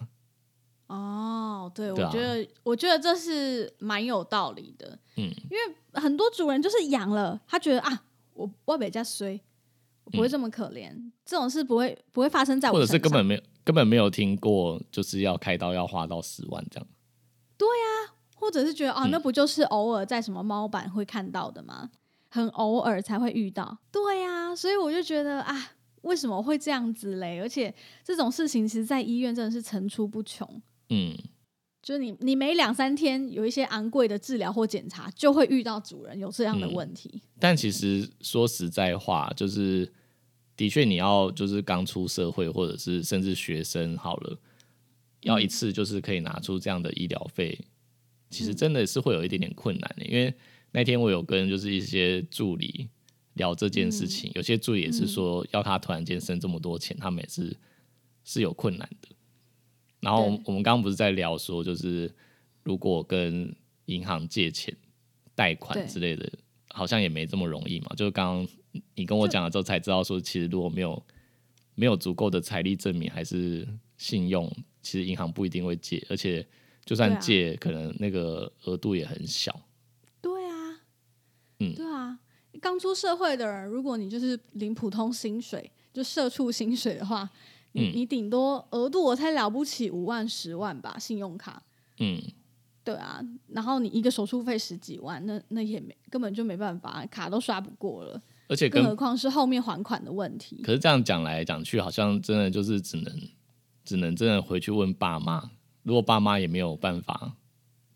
[0.88, 2.08] 哦，对，对啊。
[2.08, 4.98] 我觉得，我觉得这是蛮有道理的。
[5.18, 9.40] 嗯，因为很多主人就是养了，他觉得啊，我我比较衰，
[10.04, 10.92] 我不会这么可怜，
[11.24, 16.88] 这种事不会不会发生在我或者身上，是根本没有根本没有听过，就是要开刀要花到十万这样。
[17.56, 21.92] 对呀或者是觉得哦，嗯那不就是偶尔在什么猫版会看到的吗？
[22.30, 23.78] 很偶尔才会遇到。
[23.92, 27.40] 对呀、所以我就觉得啊，为什么会这样子嘞？
[27.40, 27.72] 而且
[28.04, 30.60] 这种事情其实，在医院真的是层出不穷。
[30.90, 31.16] 嗯，
[31.84, 37.22] 就是你，你每两三天有一些昂贵的治疗或检查，就会遇到主人有这样的嗯问题。
[37.40, 39.94] 但其实说实在话，就是
[40.60, 44.38] 的确你要就是刚出社会，或者是甚至学生好了，
[45.22, 47.58] 要一次就是可以拿出这样的医疗费，
[48.30, 50.06] 其实真的是会有一点点困难的。
[50.06, 50.34] 因为
[50.72, 52.90] 那天我有跟就是一些助理
[53.36, 57.56] 聊这件事情，有些助理也是说要他突然间生这么多钱，他们也是
[58.26, 59.08] 是有困难的。
[60.02, 62.14] 然后对我们刚刚不是在聊说，就是
[62.64, 64.76] 如果跟银行借钱、
[65.36, 66.30] 贷款之类的，
[66.68, 67.88] 好像也没这么容易嘛。
[67.96, 68.48] 就是刚刚
[68.96, 71.04] 你跟我讲了之后，才知道说，其实如果没有
[71.76, 74.50] 没有足够的财力证明还是信用，
[74.82, 76.46] 其实银行不一定会借，而且
[76.86, 79.60] 就算借，可能那个额度也很小。
[80.22, 80.82] 对啊，
[81.60, 82.20] 嗯对啊，
[82.62, 87.30] 刚出社会的人，如果你就是领普通薪水，就社畜薪水的话，
[87.72, 91.62] 你、嗯你顶多额度我才了不起五万十万吧，信用卡。
[92.00, 92.22] 嗯，
[92.84, 100.62] 对啊，然后你一个手术费十几万，那那也没根本就没办法，卡都刷不过了，而且更何况是后面还款的问题。
[100.64, 103.22] 可是这样讲来讲去，好像真的就是只能
[103.86, 105.52] 只能真的回去问爸妈。
[105.84, 107.38] 如果爸妈也没有办法，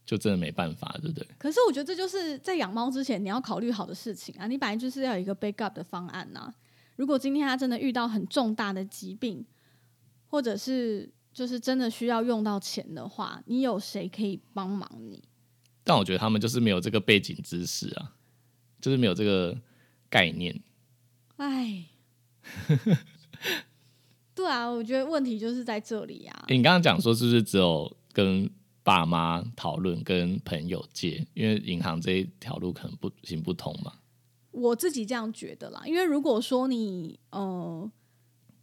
[0.06, 1.28] 就真的没办法，对不对？
[1.38, 6.54] 可是我觉得这就是在养猫之前你要考虑好的事情啊，你本来就是要有一个 backup 的方案呐、
[6.96, 9.46] 如果今天他真的遇到很重大的疾病，
[10.28, 15.24] 或者是就是真的需要用到钱的话，你有谁可以帮忙你？
[15.84, 18.14] 但我觉得他们就是没有这个背景知识啊，
[18.80, 19.58] 就是没有这个
[20.14, 20.62] 概念。
[21.38, 21.86] 哎，
[24.36, 26.46] 对啊，我觉得问题就是在这里啊。
[26.50, 28.48] 诶你刚刚讲说是不是只有跟
[28.84, 31.26] 爸妈讨论，跟朋友借？
[31.34, 33.92] 因为银行这一条路可能不行不通嘛。
[34.52, 37.92] 我自己这样觉得啦，因为如果说你呃，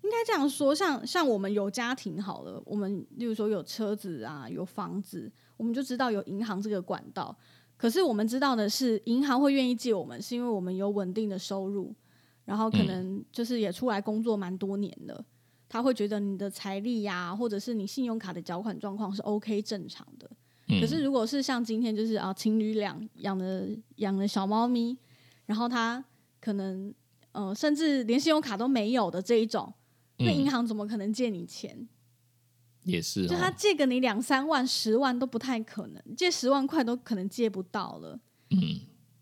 [0.05, 7.37] 应该这样说，像像我们有家庭好了，我们例如说有车子啊，有房子，我们就知道有银行这个管道。
[7.81, 11.95] 可是我们知道的是，银行会愿意借我们，是因为我们有稳定的收入，
[12.45, 15.25] 然后可能就是也出来工作蛮多年的，
[15.66, 20.31] 他会觉得你的财力呀、或者是你信用卡的缴款状况是 OK 正常的。
[20.69, 24.95] 嗯可是如果是像今天就是啊，情侣俩养的养的小猫咪，
[25.47, 26.05] 然后他
[26.38, 26.95] 可能
[27.33, 29.73] 呃甚至连信用卡都没有的这一种，
[30.19, 31.88] 那嗯银行怎么可能借你钱？
[32.85, 38.19] 也是就他哦，借给你两三万、十万都不太可能，借十万块都可能借不到了。
[38.51, 38.81] 嗯，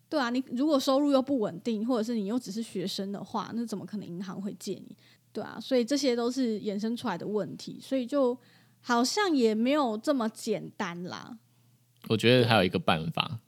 [0.09, 4.97] 对啊，你如果收入又不稳定，或者是你又只是学生的话，那怎么可能银行会借你？
[5.33, 8.37] 对啊，所以这些都是衍生出来的问题，所以就
[8.81, 11.39] 好像也没有这么简单啦。
[12.09, 13.41] 我觉得还有一个办法，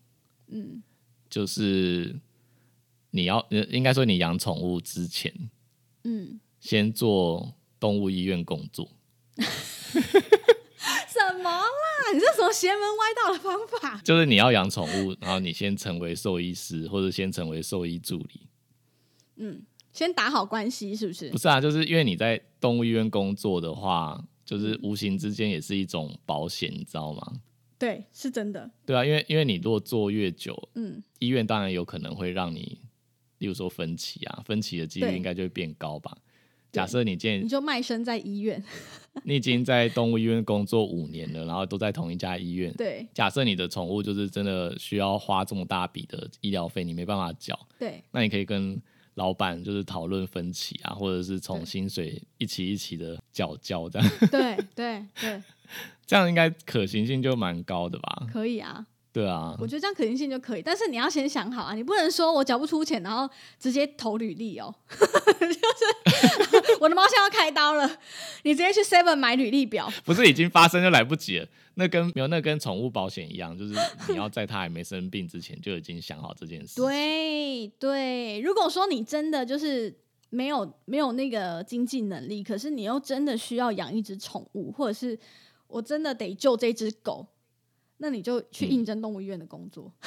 [0.49, 0.83] 嗯，
[1.31, 2.21] 就是
[3.13, 5.33] 你要呃应该说你养宠物之前，
[6.05, 8.91] 嗯，先做动物医院工作。
[11.09, 11.65] 什么啦？
[12.15, 14.01] 你这什么邪门歪道的方法？
[14.05, 18.47] 就是你要养宠物，然后你先成为兽医师，或者先成为兽医助理。
[19.37, 21.39] 嗯先打好关系是不是不？
[21.39, 27.41] 是啊，就是因为你在动物医院工作的话，就是无形之间也是一种保险，你知道吗？
[27.77, 28.71] 对，是真的。
[28.87, 32.79] 对啊，因为因为你如果做越久，嗯，医院当然有可能会让你，
[33.39, 36.17] 例如说分歧啊，分歧的几率对应该就会变高吧。
[36.71, 38.63] 对假设你今天你就卖身在医院。
[39.25, 42.73] 你已经在动物医院工作五年了，然后都在同一家医院。
[42.75, 48.81] 对假设你的宠物就是真的需要花这么大笔的医疗费，你没办法缴，对那你可以跟
[49.15, 55.43] 老板就是讨论分歧啊，或者是从薪水一起一起的缴交这样， 对对对，
[56.07, 58.27] 这样应该可行性就蛮高的吧？
[58.33, 58.87] 可以啊。
[59.13, 63.29] 对啊我，觉得这样可行性就可以，但是你要先想好啊，你不能说我缴不出钱，然后
[63.59, 67.99] 直接投履历哦，就是我的猫现在要开刀了，
[68.43, 71.47] 你直接去 Seven 买履历表，不是已经发生就来不及了。
[71.75, 73.75] 那跟没有那跟宠物保险一样，就是
[74.09, 79.95] 你要在它还没生病之前就已经想好这件事。，对对，如果说你真的就是
[80.31, 85.19] 没有没有那个经济能力，可是你又真的需要养一只宠物，或者是
[85.69, 87.27] 我真的得救这只狗，
[87.99, 89.93] 那你就去应征动物医院的工作。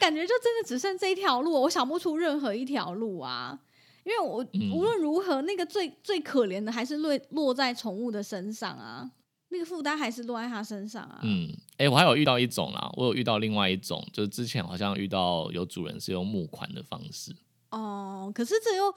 [0.00, 3.60] 感觉就真的只剩这一条路，我想不出任何一条路啊。
[4.02, 9.08] 因为我嗯无论如何，那个最最可怜的还是落落在宠物的身上啊，
[9.50, 11.20] 那个负担还是落在他身上啊。
[11.22, 17.36] 嗯，哎、我还有遇到一种啦，我有遇到另外一种，就是之前好像遇到有主人是用募款的方式，
[17.70, 18.92] 哦，可是这又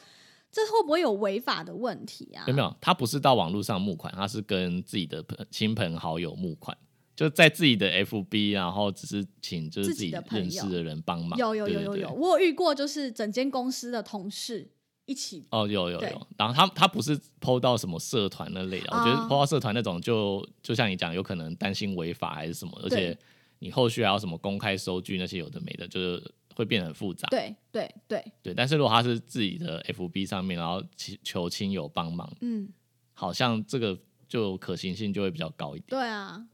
[0.50, 2.46] 这会不会有违法的问题啊？
[2.48, 2.76] 有没有？
[2.80, 6.76] 他不是到网络上募款，他是跟自己的朋亲朋好友募款，
[7.16, 11.38] 就在自己的 FB，然后只是请就是自自己认识的人帮忙。
[11.38, 14.72] 有有有有有，我有遇过，就是整间公司的同事
[15.06, 23.18] 一起，哦，有有有，然后他他不是 PO 到什么社团那类的，我觉得哦 PO 到社团那种就就像你讲，有可能担心违法还是什么，而且
[23.60, 26.24] 你后续还要什么公开收据那些有的没的，就是
[26.56, 27.28] 会变得很复杂。
[27.30, 32.68] 对对对，对，但是如果他是自己的 FB 上面，然后请求亲友帮忙，嗯，
[33.14, 33.98] 好像这个
[34.28, 35.86] 就可行性就会比较高一点。
[35.90, 36.46] 对啊，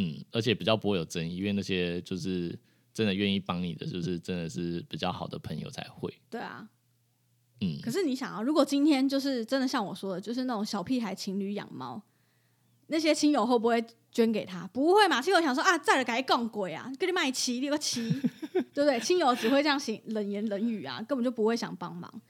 [0.00, 2.56] 嗯，而且比较不会有争议，因为那些就是
[2.94, 6.12] 真的愿意帮你的，就是真的是比较好的朋友才会。
[6.30, 6.68] 对啊。
[7.60, 12.00] 嗯，可是你想啊，如果今天就是真的像我说的，就是那种小屁孩情侣养猫，
[12.86, 14.64] 那些亲友会不会捐给他？
[14.68, 15.20] 不会嘛？
[15.20, 18.08] 亲友想说啊，再来改杠鬼啊，给你卖七你个七，
[18.72, 19.00] 对不对？
[19.00, 22.22] 亲友只会这样行冷言冷语啊，根本就不会想帮忙。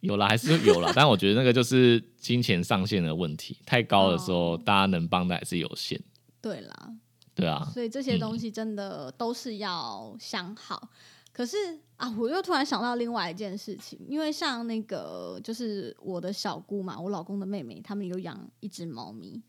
[0.00, 5.98] 有了，还是有了，但我觉得那个就是金钱上限的问题，太高的时候，哦大家能帮的还是有限。
[6.40, 6.94] 对啦，
[7.34, 10.88] 对啊，所以这些东西真的都是要想好。
[11.32, 11.56] 可是
[11.96, 19.40] 啊，我又突然想到另外一件事情，因为像那个就是我的小姑嘛，我老公的妹妹，他们有养一只猫咪。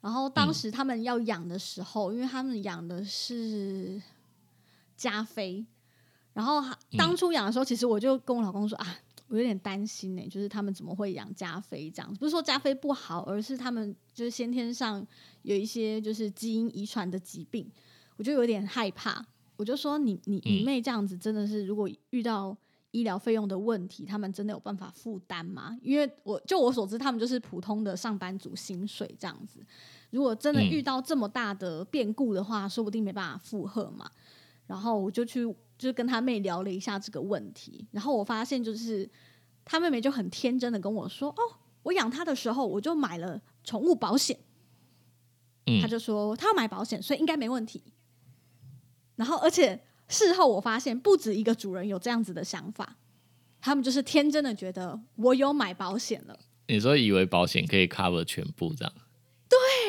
[0.00, 4.00] 然后当时他们要养的时候，因为他们养的是
[4.96, 5.64] 加菲，
[6.32, 6.60] 然后
[6.96, 8.96] 当初养的时候，其实我就跟我老公说啊，
[9.32, 12.14] 我有点担心呢、就是他们怎么会养加菲这样？
[12.16, 15.04] 不是说加菲不好，而是他们就是先天上
[15.40, 17.66] 有一些就是基因遗传的疾病，
[18.18, 19.24] 我就有点害怕。
[19.56, 22.54] 我就说你你你嗯妹这样子真的是，如果遇到
[22.90, 25.78] 医疗费用的问题，他们真的有办法负担吗？
[25.80, 29.60] 因为我就我所知，他们就是普通的上班族薪水这样子。
[30.10, 34.10] 如果真的嗯遇到这么大的变故的话，说不定没办法负荷嘛。
[34.72, 35.44] 然后我就去
[35.76, 39.06] 就是跟他妹聊了一下这个问题，然后我发现就是
[39.66, 41.42] 他妹妹就很天真的跟我说：“哦，
[41.82, 44.38] 我养它的时候我就买了宠物保险。”
[45.68, 47.82] 嗯他就说他要买保险，所以应该没问题。
[49.16, 52.96] 然后，而且事后我发现不止一个主人有这样子的想法，
[53.60, 56.40] 他们就是天真的觉得我有买保险了。
[56.68, 58.94] 你说以为保险可以 cover 全部这样，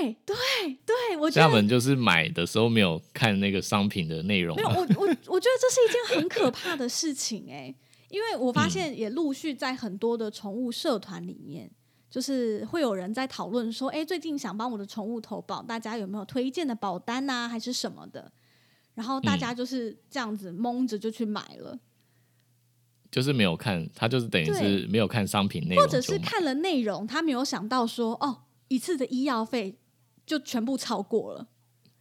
[0.03, 4.55] 对对对，我觉得他们就是买的时候没有看那个商品的内容。
[4.55, 7.73] 没有，我我我觉得这是一件很可怕的事情哎、
[8.09, 11.69] 因为我发现也陆续在很多的宠物社团里面，
[12.09, 18.31] 就是会有人在讨论说，哎、最近想帮我的宠物投保，大家有没有推荐的保单呐、还是什么的？
[18.93, 21.79] 然后大家就是这样子蒙着就去买了，
[23.09, 29.79] 就是没有看，他就是等于是没有看商品内容或，者是看了内容，他没有想到说，哦，一次的医药费
[30.37, 31.47] 就全部超过了，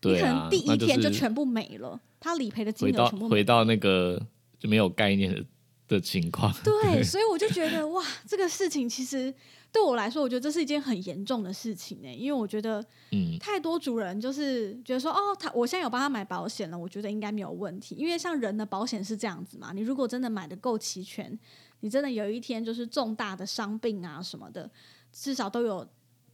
[0.01, 4.19] 对啊你可能第一天就全部没了，他理赔的金额全部没回到那个
[4.59, 5.45] 就没有概念的
[5.87, 6.51] 的情况。
[6.65, 9.33] 对，所以我就觉得哇，这个事情其实
[9.71, 17.95] 对我来说，我觉得这是一件很严重的事情呢、因为我觉得嗯，太多主人就是觉得说，哦，他我现在有帮他买保险了，我觉得应该没有问题。
[17.97, 21.39] 因为像人的保险是这样子嘛，你如果真的买的够齐全，
[21.81, 24.71] 你真的有一天就是重大的伤病啊什么的，
[25.13, 25.87] 至少都有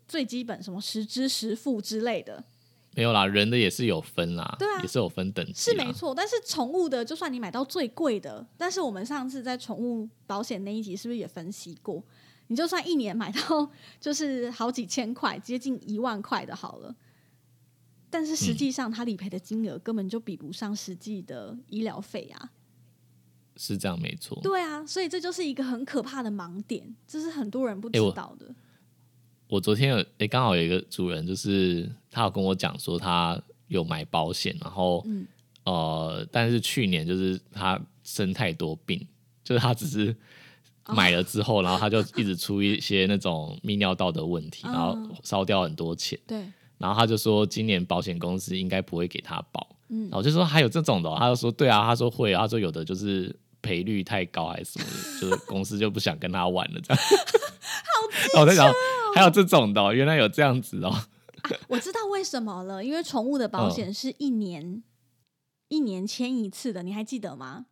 [0.09, 2.43] 最基本什么实支实付之类的，
[2.95, 6.15] 没有啦，人的也是有分啦，对啊也是有分等级是没错。
[6.15, 12.03] 但是宠物的，就算你买到最贵的，但是我们上次在宠物保险那一集是不是也分析过？
[12.49, 16.97] 你就算一年买到就是好几千块，接近一万块的好了，
[18.09, 22.51] 但是实际上它理赔的金额根本就比不上实际的医疗费啊。
[23.57, 24.41] 是这样没错。
[24.43, 28.55] 对啊，所以这就是一个很可怕的盲点，这是很多人不知道的。
[29.49, 35.27] 我昨天有诶，刚好有一个主人，就是他有跟我讲说他有买保险，然后、嗯。
[35.65, 39.07] 呃，但是去年就是他生太多病，
[39.45, 40.17] 就是他只是
[40.87, 40.95] 哦。
[40.95, 44.73] 买了之后，然后他就一直出一些那种泌尿道的问题，嗯。
[44.73, 46.43] 然后烧掉很多钱，对，
[46.79, 50.05] 然后他就说今年保险公司应该不会给他保，嗯。
[50.05, 57.03] 然后我就说还有这种的哦、他就说对啊，他说会啊，他说有的就是赔率太高还是什么的，就是公司就不想跟他玩了这样。
[58.35, 58.73] 好我在想
[59.15, 60.95] 还有这种的哦、原来有这样子哦。
[61.69, 64.83] 我知道为什么了，因为宠物的嗯保险是一年、
[65.69, 67.67] 一年签一次的，你还记得吗？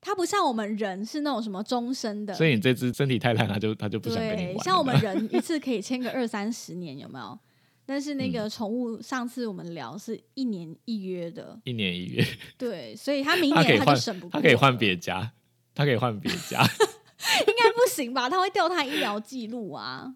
[0.00, 4.58] 它不像我们人是那种什么终身的，所以你这只身体太烂，它就他就不想跟你玩。
[4.64, 7.38] 像我们人一次可以签个二三十年，有没有？
[7.84, 12.24] 但是嗯那个宠物，上次我们聊是一年一约的，一年一约，
[12.56, 15.32] 对，所以他明年他就省不，过他可以换了别家，
[15.74, 16.62] 他可以换别家，
[17.48, 18.30] 应该不行吧？
[18.30, 20.14] 他会调他医疗记录啊，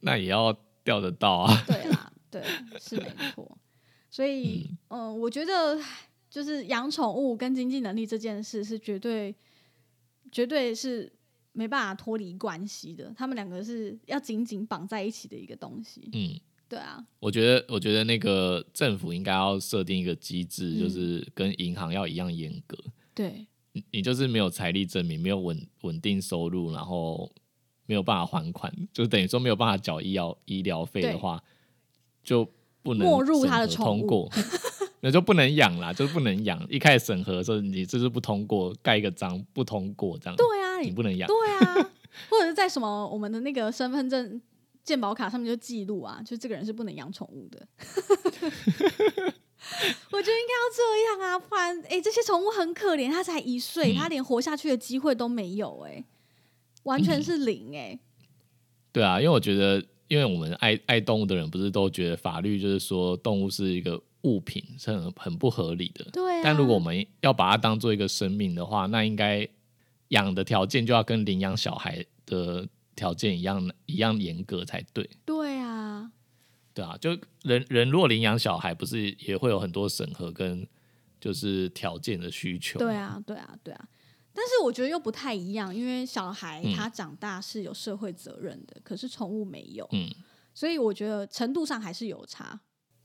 [0.00, 0.52] 那也要
[0.84, 1.64] 钓得到啊。
[1.66, 2.42] 对啦，对，
[2.78, 3.58] 是没错。
[4.10, 5.78] 所以，嗯、我觉得
[6.30, 9.34] 就是养宠物跟经济能力这件事是绝对、
[10.32, 11.12] 绝对是
[11.52, 16.08] 没办法脱离关系的，他们两个是要紧紧绑在一起的一个东西。
[16.12, 22.76] 嗯，对啊，我觉得，我觉得那个政府应该要设定一个机制，嗯就是跟银行要一样严格。
[23.14, 27.30] 对，你你就是没有财力证明，没有稳稳定收入，然后
[27.88, 31.42] 没有办法还款，就等于说没有办法缴医疗医疗费的对话，
[32.22, 32.46] 就
[32.82, 34.30] 不能没入他的宠物通过。
[35.00, 36.60] 那就不能养啦，就是不能养。
[36.68, 41.26] 一开始审核的时候，你这是不通过，盖一个章不通过这样，对啊，你你不能养。
[41.26, 41.90] 对啊，
[42.28, 44.38] 或者是在什么我们的那个身份证、
[44.84, 47.66] 健保卡上面就记录啊，就这个人是不能养宠物的。
[50.10, 56.04] 我觉得应该要这样啊，不然哎、这些宠物很可怜，它才一岁，嗯它连活下去的机会都没有、哎，
[56.88, 57.98] 完全是零、哎、
[58.90, 66.04] 对啊，因为我觉得，因为我们爱爱动物的人，不是都觉得法律就是说动物是一个物品，是很很不合理的。
[66.12, 66.40] 对啊。
[66.42, 69.46] 但如果我们要把它当做一个生命的话，那应该
[70.08, 72.66] 养的条件就要跟领养小孩的
[72.96, 75.08] 条件一样一样严格才对。
[75.26, 76.10] 对啊，
[76.72, 77.10] 对啊，就
[77.42, 80.66] 人人如果领养小孩，不是也会有很多审核跟
[81.20, 82.78] 就是条件的需求？
[82.78, 83.88] 对啊，对啊，对啊。
[84.40, 90.08] 但是我觉得又不太一样，因为小孩嗯他长大是有社会责任的，可是宠物没有，嗯，
[90.54, 92.60] 所以我觉得程度上还是有差。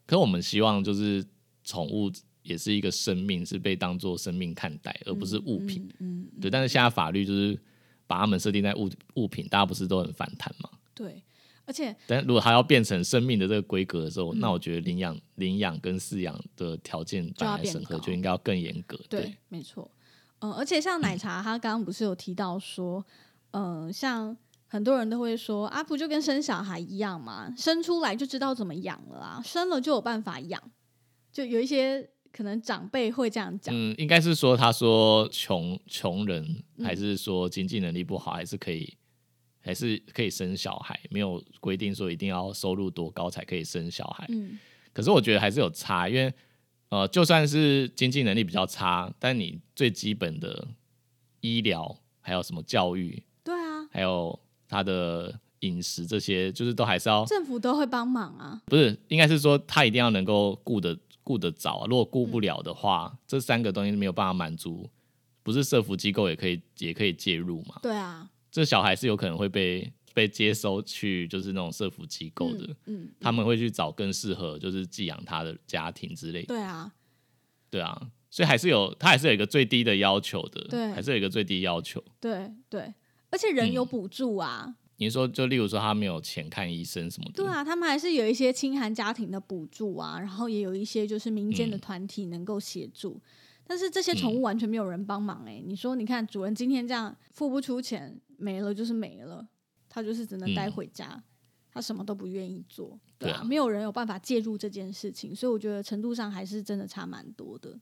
[0.06, 1.26] 可我们希望就是
[1.64, 2.12] 宠物
[2.44, 5.90] 也是一个生命，是被当做生命看待，而不是物品。
[5.98, 7.60] 嗯，嗯，对，但是现在法律就是
[8.06, 10.70] 把它们设定在物物品，大家不是都很反弹吗？
[10.94, 11.24] 对，
[11.66, 19.00] 而且但如果它要变成生命的这个规格的时候，嗯那我觉得领养、领养跟饲养的条件就要变本来审核就应该要更严格。
[19.10, 19.90] 对，没错。
[20.44, 23.04] 嗯，而且像奶茶，他刚刚不是有提到说，
[23.52, 24.36] 嗯、像
[24.68, 30.62] 很多人都会说，啊，不就跟生小孩一样嘛，生出来就知道怎么养了啊，生了就有办法养。
[31.32, 36.44] 就有一些可能长辈会这样讲，嗯，应该是说他说穷穷人，
[36.76, 38.98] 嗯还是说经济能力不好，还是可以，
[39.62, 44.26] 还是可以生小孩，没有规定说一定要收入多高才可以生小孩。
[44.28, 44.60] 嗯，
[44.92, 46.34] 可是我觉得还是有差，因为
[46.94, 50.68] 呃，就算是经济能力比较差，但你最基本的
[51.42, 58.62] 医疗，还有什么教育，对啊，还有他的饮食这些，就是都还是要政府都会帮忙啊。
[58.66, 64.88] 不是，应该是说他一定要能够顾得顾得着、啊，如果顾不了的话，这三个东西没有办法满足，
[65.42, 67.80] 不是社福机构也可以也可以介入嘛？
[67.82, 76.48] 对啊，这小孩是有可能会被被接收去，就是那种社福机构的，嗯，嗯他们会去找更适合就是寄养他的家庭之类的。
[76.48, 76.94] 对啊，
[77.70, 80.92] 对啊，所以还是有，他还是有一个最低的要求的，对。
[80.92, 82.04] 还是有一个最低要求。
[82.20, 82.94] 对对，
[83.30, 83.88] 而且人有嗯。
[83.88, 91.80] 补助啊，你说，就例如说他没有钱看医生什么的，对啊，他们还是有一些清寒家庭的补助啊，然后也有一些就是民间的嗯。
[91.80, 93.20] 团体能够协助。
[93.66, 99.48] 但是这些宠物完全没有人帮忙哎、你说你看主人今天这样付不出钱，没了就是没了，
[99.94, 101.24] 他就是只能待嗯回家，
[101.72, 107.80] 他什么都不愿意做，对啊，没有人有办法介入这件事情，所以我觉得程度上还是真的差蛮多的。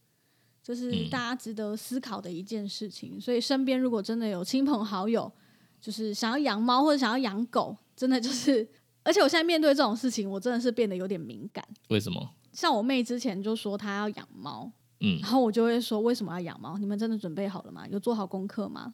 [0.62, 5.32] 这是嗯大家值得思考的一件事情，所以身边如果真的有亲朋好友，
[5.80, 8.68] 就是想要养猫或者想要养狗，真的就是，
[9.03, 11.66] 而且我现在面对这种事情，我真的是变得有点敏感。
[11.89, 12.36] 为什么？
[12.51, 16.78] 像我妹之前就说她要养猫，嗯然，后我就会说为什么要养猫？
[16.78, 17.88] 你们真的准备好了吗？
[17.88, 18.93] 有做好功课吗？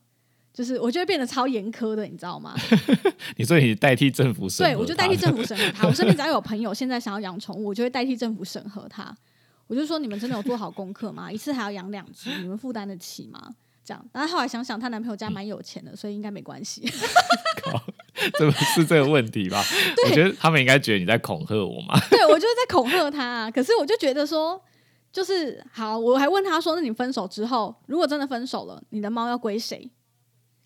[0.58, 2.56] 就是我就会变得超严苛的，你知道吗？
[3.38, 5.86] 你说你代替政府审核对，我就代替政府审核他。
[5.88, 9.16] 我身边只要有朋友现在想要养宠物，我就会代替政府审核他。
[9.68, 11.32] 我就说你们真的有做好功课吗？
[11.32, 13.40] 一次还要养两只，你们负担得起吗？
[13.86, 16.92] 这样，但是后来想想，她男朋友家蛮有钱的，所以应该没关系。
[18.40, 19.64] 这不是这个问题吧？
[20.08, 22.00] 我觉得他们应该觉得你在恐吓我嘛。
[22.10, 24.60] 对我就是在恐吓他、啊，可是我就觉得说，
[25.12, 29.88] 就是好，我还问他说，那你分手之后，如果真的分手了，你的猫要归谁？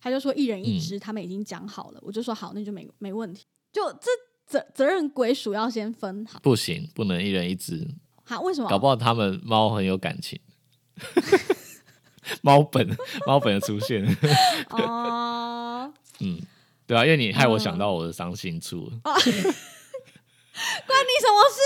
[0.01, 1.99] 他就说一人一只，他们已经讲好了。
[2.01, 3.45] 我就说好，那就没没问题。
[3.71, 4.09] 就这
[4.45, 6.39] 责责任归属要先分好。
[6.39, 7.87] 不行，不能一人一只，
[8.25, 8.67] 好，为什么？
[8.69, 10.39] 搞不好他们猫很有感情。
[12.41, 12.87] 猫本
[13.25, 14.05] 猫本的出现，
[14.69, 16.39] 哦，嗯，
[16.85, 19.53] 对啊，因为你害我嗯想到我的伤心处， 关你
[21.19, 21.59] 什么事？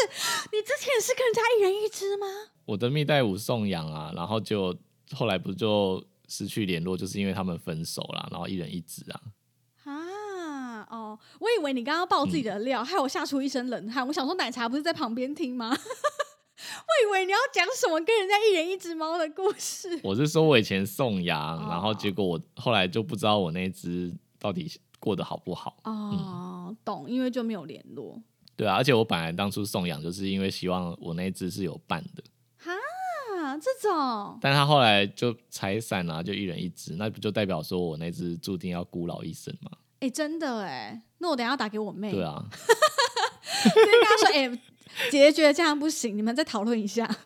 [0.53, 2.25] 你之前是跟人家一人一只吗？
[2.65, 4.75] 我的蜜袋鼯送养啊，然后就
[5.11, 9.21] 后来不就失去联络，就是因为他们分手啦，然后一人一只啊。
[9.83, 14.05] 啊，哦，我以为你刚刚爆自己的料，害我吓出一身冷汗。
[14.07, 15.69] 我想说，奶茶不是在旁边听吗？
[15.75, 19.99] 我以为你要讲什么跟人家一人一只猫的故事。
[20.03, 25.77] 我是说我以前送养，哦然后结果我后来就不知道我那只到底过得好不好。
[25.83, 28.19] 哦，懂，因为就没有联络。
[28.55, 32.23] 对啊，而且我本来当初送养就是因为希望我那只是有伴的，
[33.55, 39.71] 啊，这种但他后来就拆散了、就一人一只，那不就代表说我那只注定要孤老一生吗？
[39.99, 42.43] 哎、真的哎，那我等一下打给我妹，对啊，
[43.73, 44.49] 跟他说，哎、
[45.09, 47.05] 姐姐觉得这样不行，你们再讨论一下。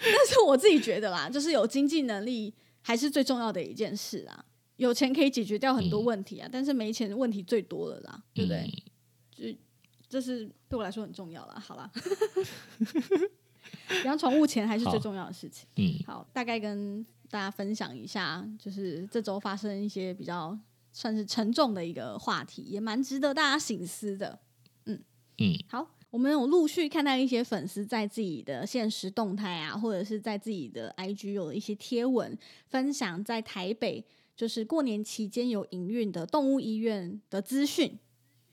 [0.00, 4.44] 但是我自己觉得啦，就是有经济能力还是最重要的一件事啊。
[4.76, 8.70] 有钱可以解决掉很多问题啊，但是没钱问题最多了啦，对不对？
[9.36, 9.58] 就
[10.08, 11.58] 这是对我来说很重要了。
[11.58, 11.90] 好啦，
[14.04, 15.66] 养宠物钱还是最重要的事情。
[15.76, 20.58] 嗯，好，大概跟大家分享一下，就是这周发生一些比较
[20.92, 24.38] 算是沉重的一个话题，也蛮值得大家醒思的。
[24.86, 25.02] 嗯
[25.38, 34.04] 嗯，好，我们有陆续看到一些粉丝在自己的现实动态啊，或者是在自己的 IG 有一些贴文分享，在台北
[34.36, 37.98] 就是过年期间有营运的动物医院的资讯，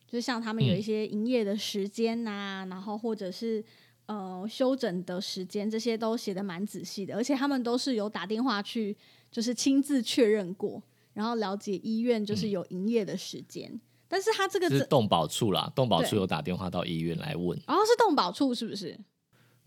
[0.07, 3.63] 就像他们有一些营业的时间呐、然后或者是。
[4.07, 8.95] 呃，休整的时间这些都写的蛮仔细的，而且他们都是有打电话去，
[9.31, 10.81] 就是亲自确认过，
[11.13, 13.79] 然后了解医院就是有营业的时间。
[14.07, 18.97] 但是他这个是动保处啦，动保处有打电话到医院来问，哦是动保处是不是？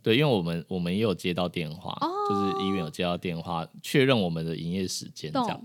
[0.01, 5.61] 对，因为我们我们也有接到电话，哦就是医院有接到电话确认我们的营业时间这样，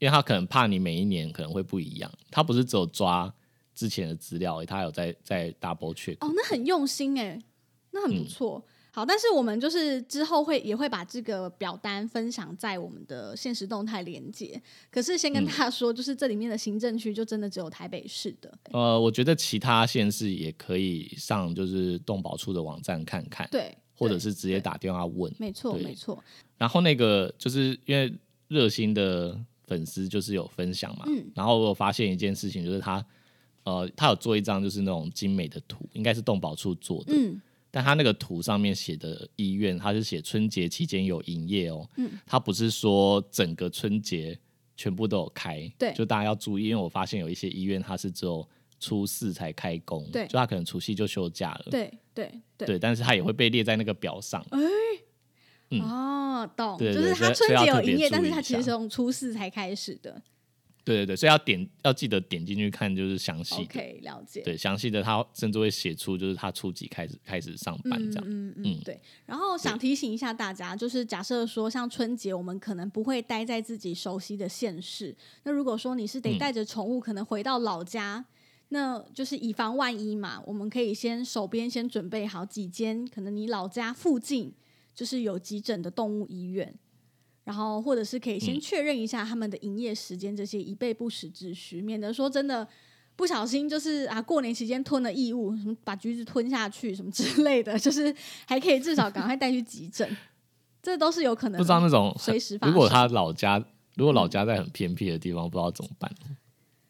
[0.00, 3.32] 因为他可能怕你每一年可能会不一样，他不是只有抓
[3.72, 7.40] 之前的资料，他有在在 double check，、哦，那很用心哎，
[7.90, 8.64] 那很不错。
[8.92, 14.60] 好，但是我们就是之后会也会把这个表单分享在我们的现实动态连接。
[14.90, 18.52] 可是先跟大家说，就是这里面的行政区就真的只有台北市的。
[18.72, 25.32] 呃，我觉得其他县市也可以上就是动保处的网站看看，对，或者是直接打电话问。
[25.38, 26.20] 没错没错。
[26.58, 28.12] 然后那个就是因为
[28.48, 29.38] 热心的
[29.68, 33.06] 粉丝就是有分享嘛，嗯然后我有发现一件事情，就是他
[33.62, 37.40] 呃他有做一张就是那种精美的图，应该是动保处做的，嗯
[37.70, 44.38] 但他那个图上面写的医院，他是写春节期间有营业哦，嗯他不是说整个春节
[44.76, 48.48] 全部都有开，对就大家要注意，因为我发现有一些医院它是只有
[48.80, 52.66] 初四才开工，对就他可能除夕就休假了，对对对。
[52.66, 60.20] 对，但是他也会被列在那个表上，嗯哦，懂，就是他春节有营业，但是他其实从初四才开始的。
[60.90, 63.62] 对对对，所以要点要记得点进去看，就是详细的。
[63.62, 64.42] OK，了解。
[64.42, 68.24] 对，详细的他甚至会写出，就是他初几开始开始上班这样。
[68.26, 69.00] 嗯嗯对。
[69.24, 75.14] 然后想提醒一下大家，就是假设说像春节，我们可能不会待在自己熟悉的县市。
[75.44, 78.24] 那如果说你是得嗯带着宠物，可能回到老家，
[78.70, 84.52] 那就是以防万一嘛，我们可以先手边先准备好几间，可能你老家附近
[84.94, 86.74] 就是有急诊的动物医院。
[87.50, 92.64] 然后，或者是可以先嗯确认一下他们的营业时间，这些以备不时之需，免得说真的
[93.16, 98.14] 不小心就是啊，过年期间吞了异物，什么把橘子吞下去什么之类的，就是
[98.46, 100.16] 还可以至少赶快带去急诊，
[100.80, 101.58] 这都是有可能的。
[101.58, 103.60] 不知道那种随时发如果他老家，
[103.96, 106.08] 如果老家在很偏僻的地方，不知道怎么办，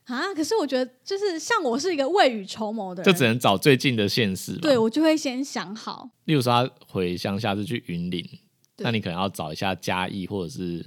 [0.04, 4.58] 啊，可是我觉得就是像我是一个未雨绸缪的人，就只能找最近的县市嘛。
[4.60, 8.40] 对我就会先想好，例如说他回乡下是去云林，对
[8.84, 10.84] 那你可能要找一下嘉义或者是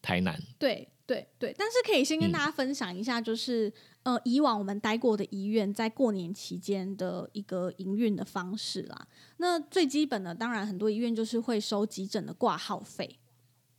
[0.00, 0.40] 台南。
[0.58, 3.72] 对对对，但是可以先跟大家分享一下，就是、
[4.02, 9.06] 呃，以往我们待过的医院在过年期间的一个营运的方式啦。
[9.36, 13.18] 那最基本的，当然很多医院就是会收急诊的挂号费。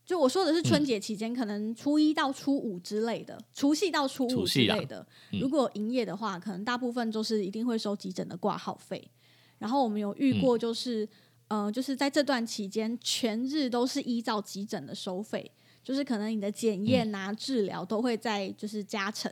[0.06, 5.06] 就我说的是春节期间，可能初一到初五之类的，除夕到初五之类的。
[5.34, 9.12] 嗯如果营业的话，可能大部分就是一定会收急诊的挂号费。
[9.58, 11.06] 然后我们有遇过，就是、
[11.48, 15.52] 呃，就是在这段期间，全日都是依照急诊的收费，
[15.84, 19.32] 就是可能你的检验啊、治疗都会在就是加成，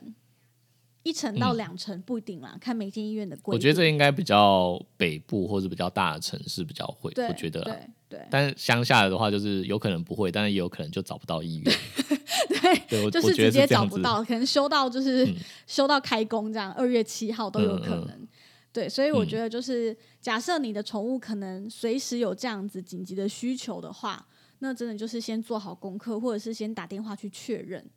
[1.04, 3.54] 一成到嗯两成不一定啦，看每间医院的规定。
[3.54, 7.72] 我觉得这应该比较北部或者比较大的城市比较会，我觉得啦。
[7.72, 11.76] 对对但是乡下的话，就是有可能不会，但是也有可能就找不到医院。
[12.48, 13.66] 对，对，就是直接。
[13.66, 15.36] 找不到，可能修到就是、嗯
[15.68, 18.28] 修到开工这样，二月七号都有可能。
[18.76, 24.28] 嗯对，所以我觉得就是、假设你的宠物可能随时有这样子紧急的需求的话，
[24.60, 27.90] 那真的就是先做好功课，或者是先打电话去确认。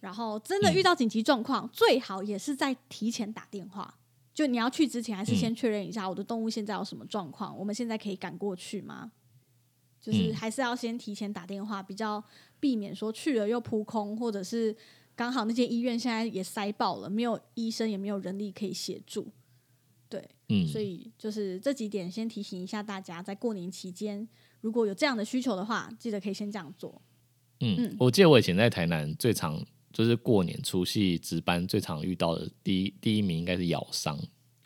[0.00, 3.98] 然后真的遇到紧急状况，最好也是在提前打电话。
[4.34, 9.10] 就你要去之前，还是先确认一下我的动物现在有什么状况，我们现在可以赶过去吗？
[9.98, 12.22] 就是嗯还是要先提前打电话，比较
[12.60, 14.76] 避免说去了又扑空，或者是
[15.14, 19.26] 刚好那间医院现在也塞爆了，没有医生也没有人力可以协助。
[20.08, 24.26] 对，嗯，所以就是这几点先提醒一下大家，在过年期间
[24.60, 27.02] 如果有这样的需求的话，记得可以先这样做。
[27.60, 34.18] 嗯嗯，我记得我以前在台南最常就是过年除夕值班最常遇到的第一第一名应该是咬伤，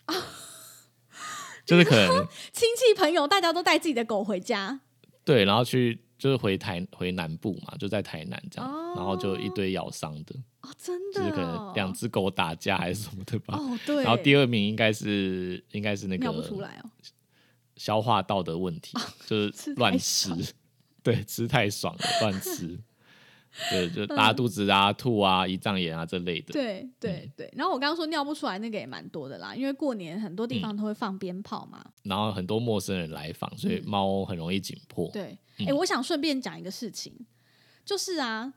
[1.64, 4.80] 就是可能 亲戚朋友大家都带自己的狗回家，
[5.24, 13.56] 对，然后去就是回台回南部嘛，就在台南这样，哦然后就一堆咬伤的，哦，真的、哦，就是可能两只狗打架还是什么的吧。
[13.56, 16.90] 哦，对，然后第二名应该是应该是那尿不出个来哦，
[17.76, 18.92] 消化道的问题，
[19.26, 20.38] 就是乱吃爽，
[21.02, 22.78] 对，吃太爽了，乱吃。
[23.68, 26.53] 对，就拉肚子啊、吐啊、胰脏炎啊这类的。
[26.53, 27.53] 对对对。
[27.57, 31.84] 然后我刚刚说尿不出来那个也蛮多的啦，因为过年很多地嗯方都会放鞭炮嘛。
[32.05, 35.09] 然后很多陌生人来访，所以猫很容易紧迫。
[35.09, 37.12] 嗯对，嗯哎、我想顺便讲一个事情，
[37.84, 38.53] 就是啊，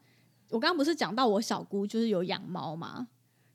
[0.49, 3.07] 我刚刚不是讲到我小姑就是有养猫嘛，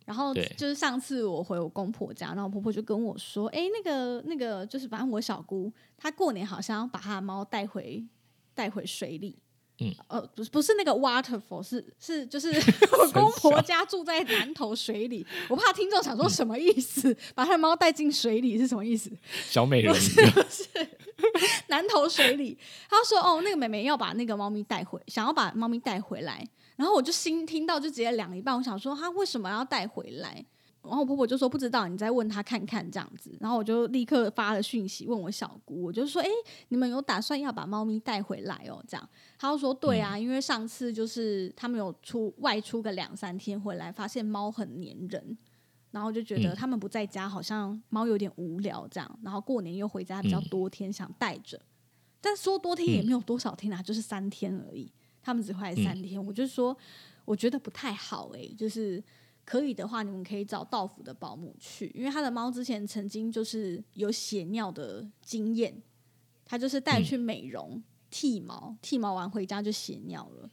[0.06, 8.04] 然后就是上次我回我公婆家，然后我婆婆就跟我说，哎、那个那个就是反正我小姑她过年好像要把她的猫带回
[8.54, 9.38] 带回水里。
[9.80, 12.48] 嗯，呃，不是不是那个 waterfall，是是就是
[12.90, 19.10] 我 公婆家住在南头水里， 我怕听众想说什么意思，把他的猫带进水里是什么意思？
[19.48, 20.20] 小美人是，
[21.68, 22.58] 南头水里，
[22.90, 26.44] 他说：“哦，那个妹妹要把那个猫咪带回，想要把猫咪带回来。”
[26.76, 30.44] 然后我就心听到就直接凉一半，我想说他为什么要带回来？
[30.82, 33.36] 然后我婆婆就说不知道，你再问她看看这样子。
[33.40, 36.28] 然后我就立刻发了讯息问我小姑，我就说：“哎，
[36.68, 39.08] 你们有打算要把猫咪带回来哦？”这样，
[39.38, 45.38] 她就说：“对啊，因为上次就是他们有出外出个两三天回来，发现猫很粘人。”
[45.90, 49.18] 然后就觉得嗯他们不在家，好像猫有点无聊这样。
[49.22, 51.58] 然后过年又回家比较多天，想带着。
[52.20, 54.92] 但说多天也没有多少天啊，就是三天而已。
[55.22, 56.76] 他们只回来三天，我就说
[57.24, 59.02] 我觉得不太好诶、就是
[59.48, 65.82] 可以的话，你们可以找道府的保姆去，因为他的猫之前曾经就是有血尿的经验，
[66.44, 70.50] 他就是带去美容、剃毛，剃毛完回家就血尿了，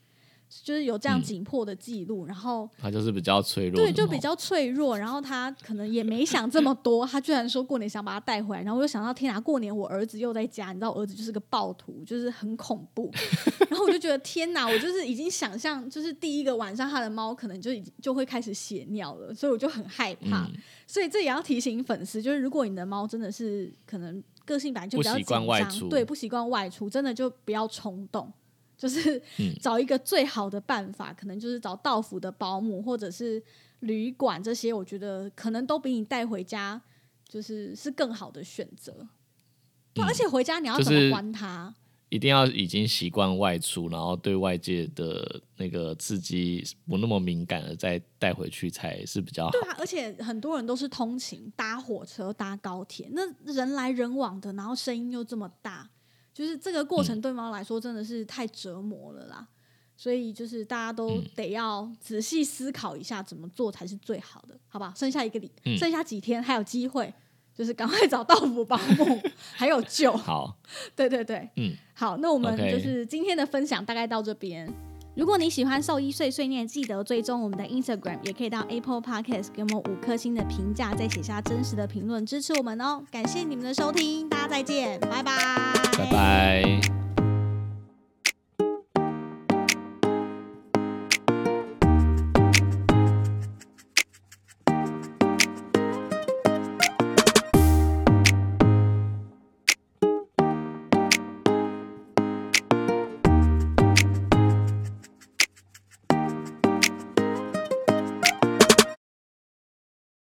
[0.50, 2.70] 就是有这样嗯紧迫的记录，然后。
[2.78, 4.98] 他就是比较脆弱，对，就比较脆弱。
[4.98, 8.64] 然后他可能也没想这么多，他居然说过年想把他带回来。
[8.64, 13.12] 然后我就想到，天哪，过年我儿子又在家，你知道，我儿子就是个暴徒，就是很恐怖。
[13.70, 20.46] 然后我就觉得天哪，我就是已经想象，就是第一个晚上他的猫可能就已经就会开始血尿了，所以我就很害怕。
[20.46, 20.54] 嗯
[20.88, 28.32] 所以这也要提醒粉丝，就是如果你的猫真的是可能个性本来就比较紧张对，不习惯外出，真的就不要冲动。
[28.78, 33.42] 就是嗯 找一个最好的办法，可能就是找道府的保姆或者是
[33.82, 36.82] 旅馆这些，我觉得可能都比你带回家
[37.28, 39.08] 就是是更好的选择。
[39.94, 41.74] 不而且回家你要怎么嗯就是关它？
[42.10, 49.52] 一定要已经习惯外出，然后对外界的那个刺激不那么敏感了，再带回去才是比较好。
[49.52, 53.22] 对啊，而且很多人都是通勤搭火车、搭高铁，那
[53.52, 55.90] 人来人往的，然后声音又这么大，
[56.36, 59.48] 就是这个过程对猫来说真的是太折磨了啦。
[59.98, 64.94] 所以就是大家都得要仔细思考一下怎么做才是最好的，好吧？
[64.94, 67.14] 剩下一个礼，嗯剩下几天还有机会，
[67.56, 69.22] 就是赶快找到府保姆，
[69.54, 70.12] 还有救。
[70.12, 70.58] 好，
[70.98, 74.70] 对对对，嗯，好，那我们就是今天的分享大概到这边。
[75.16, 83.02] 如果你喜欢兽医碎碎念，记得追踪我们的 Instagram，也可以到 Apple Podcast 给我们五颗星的评价，再写下真实的评论支持我们哦。
[83.10, 85.34] 感谢你们的收听，大家再见，拜拜，
[85.98, 87.05] 拜拜。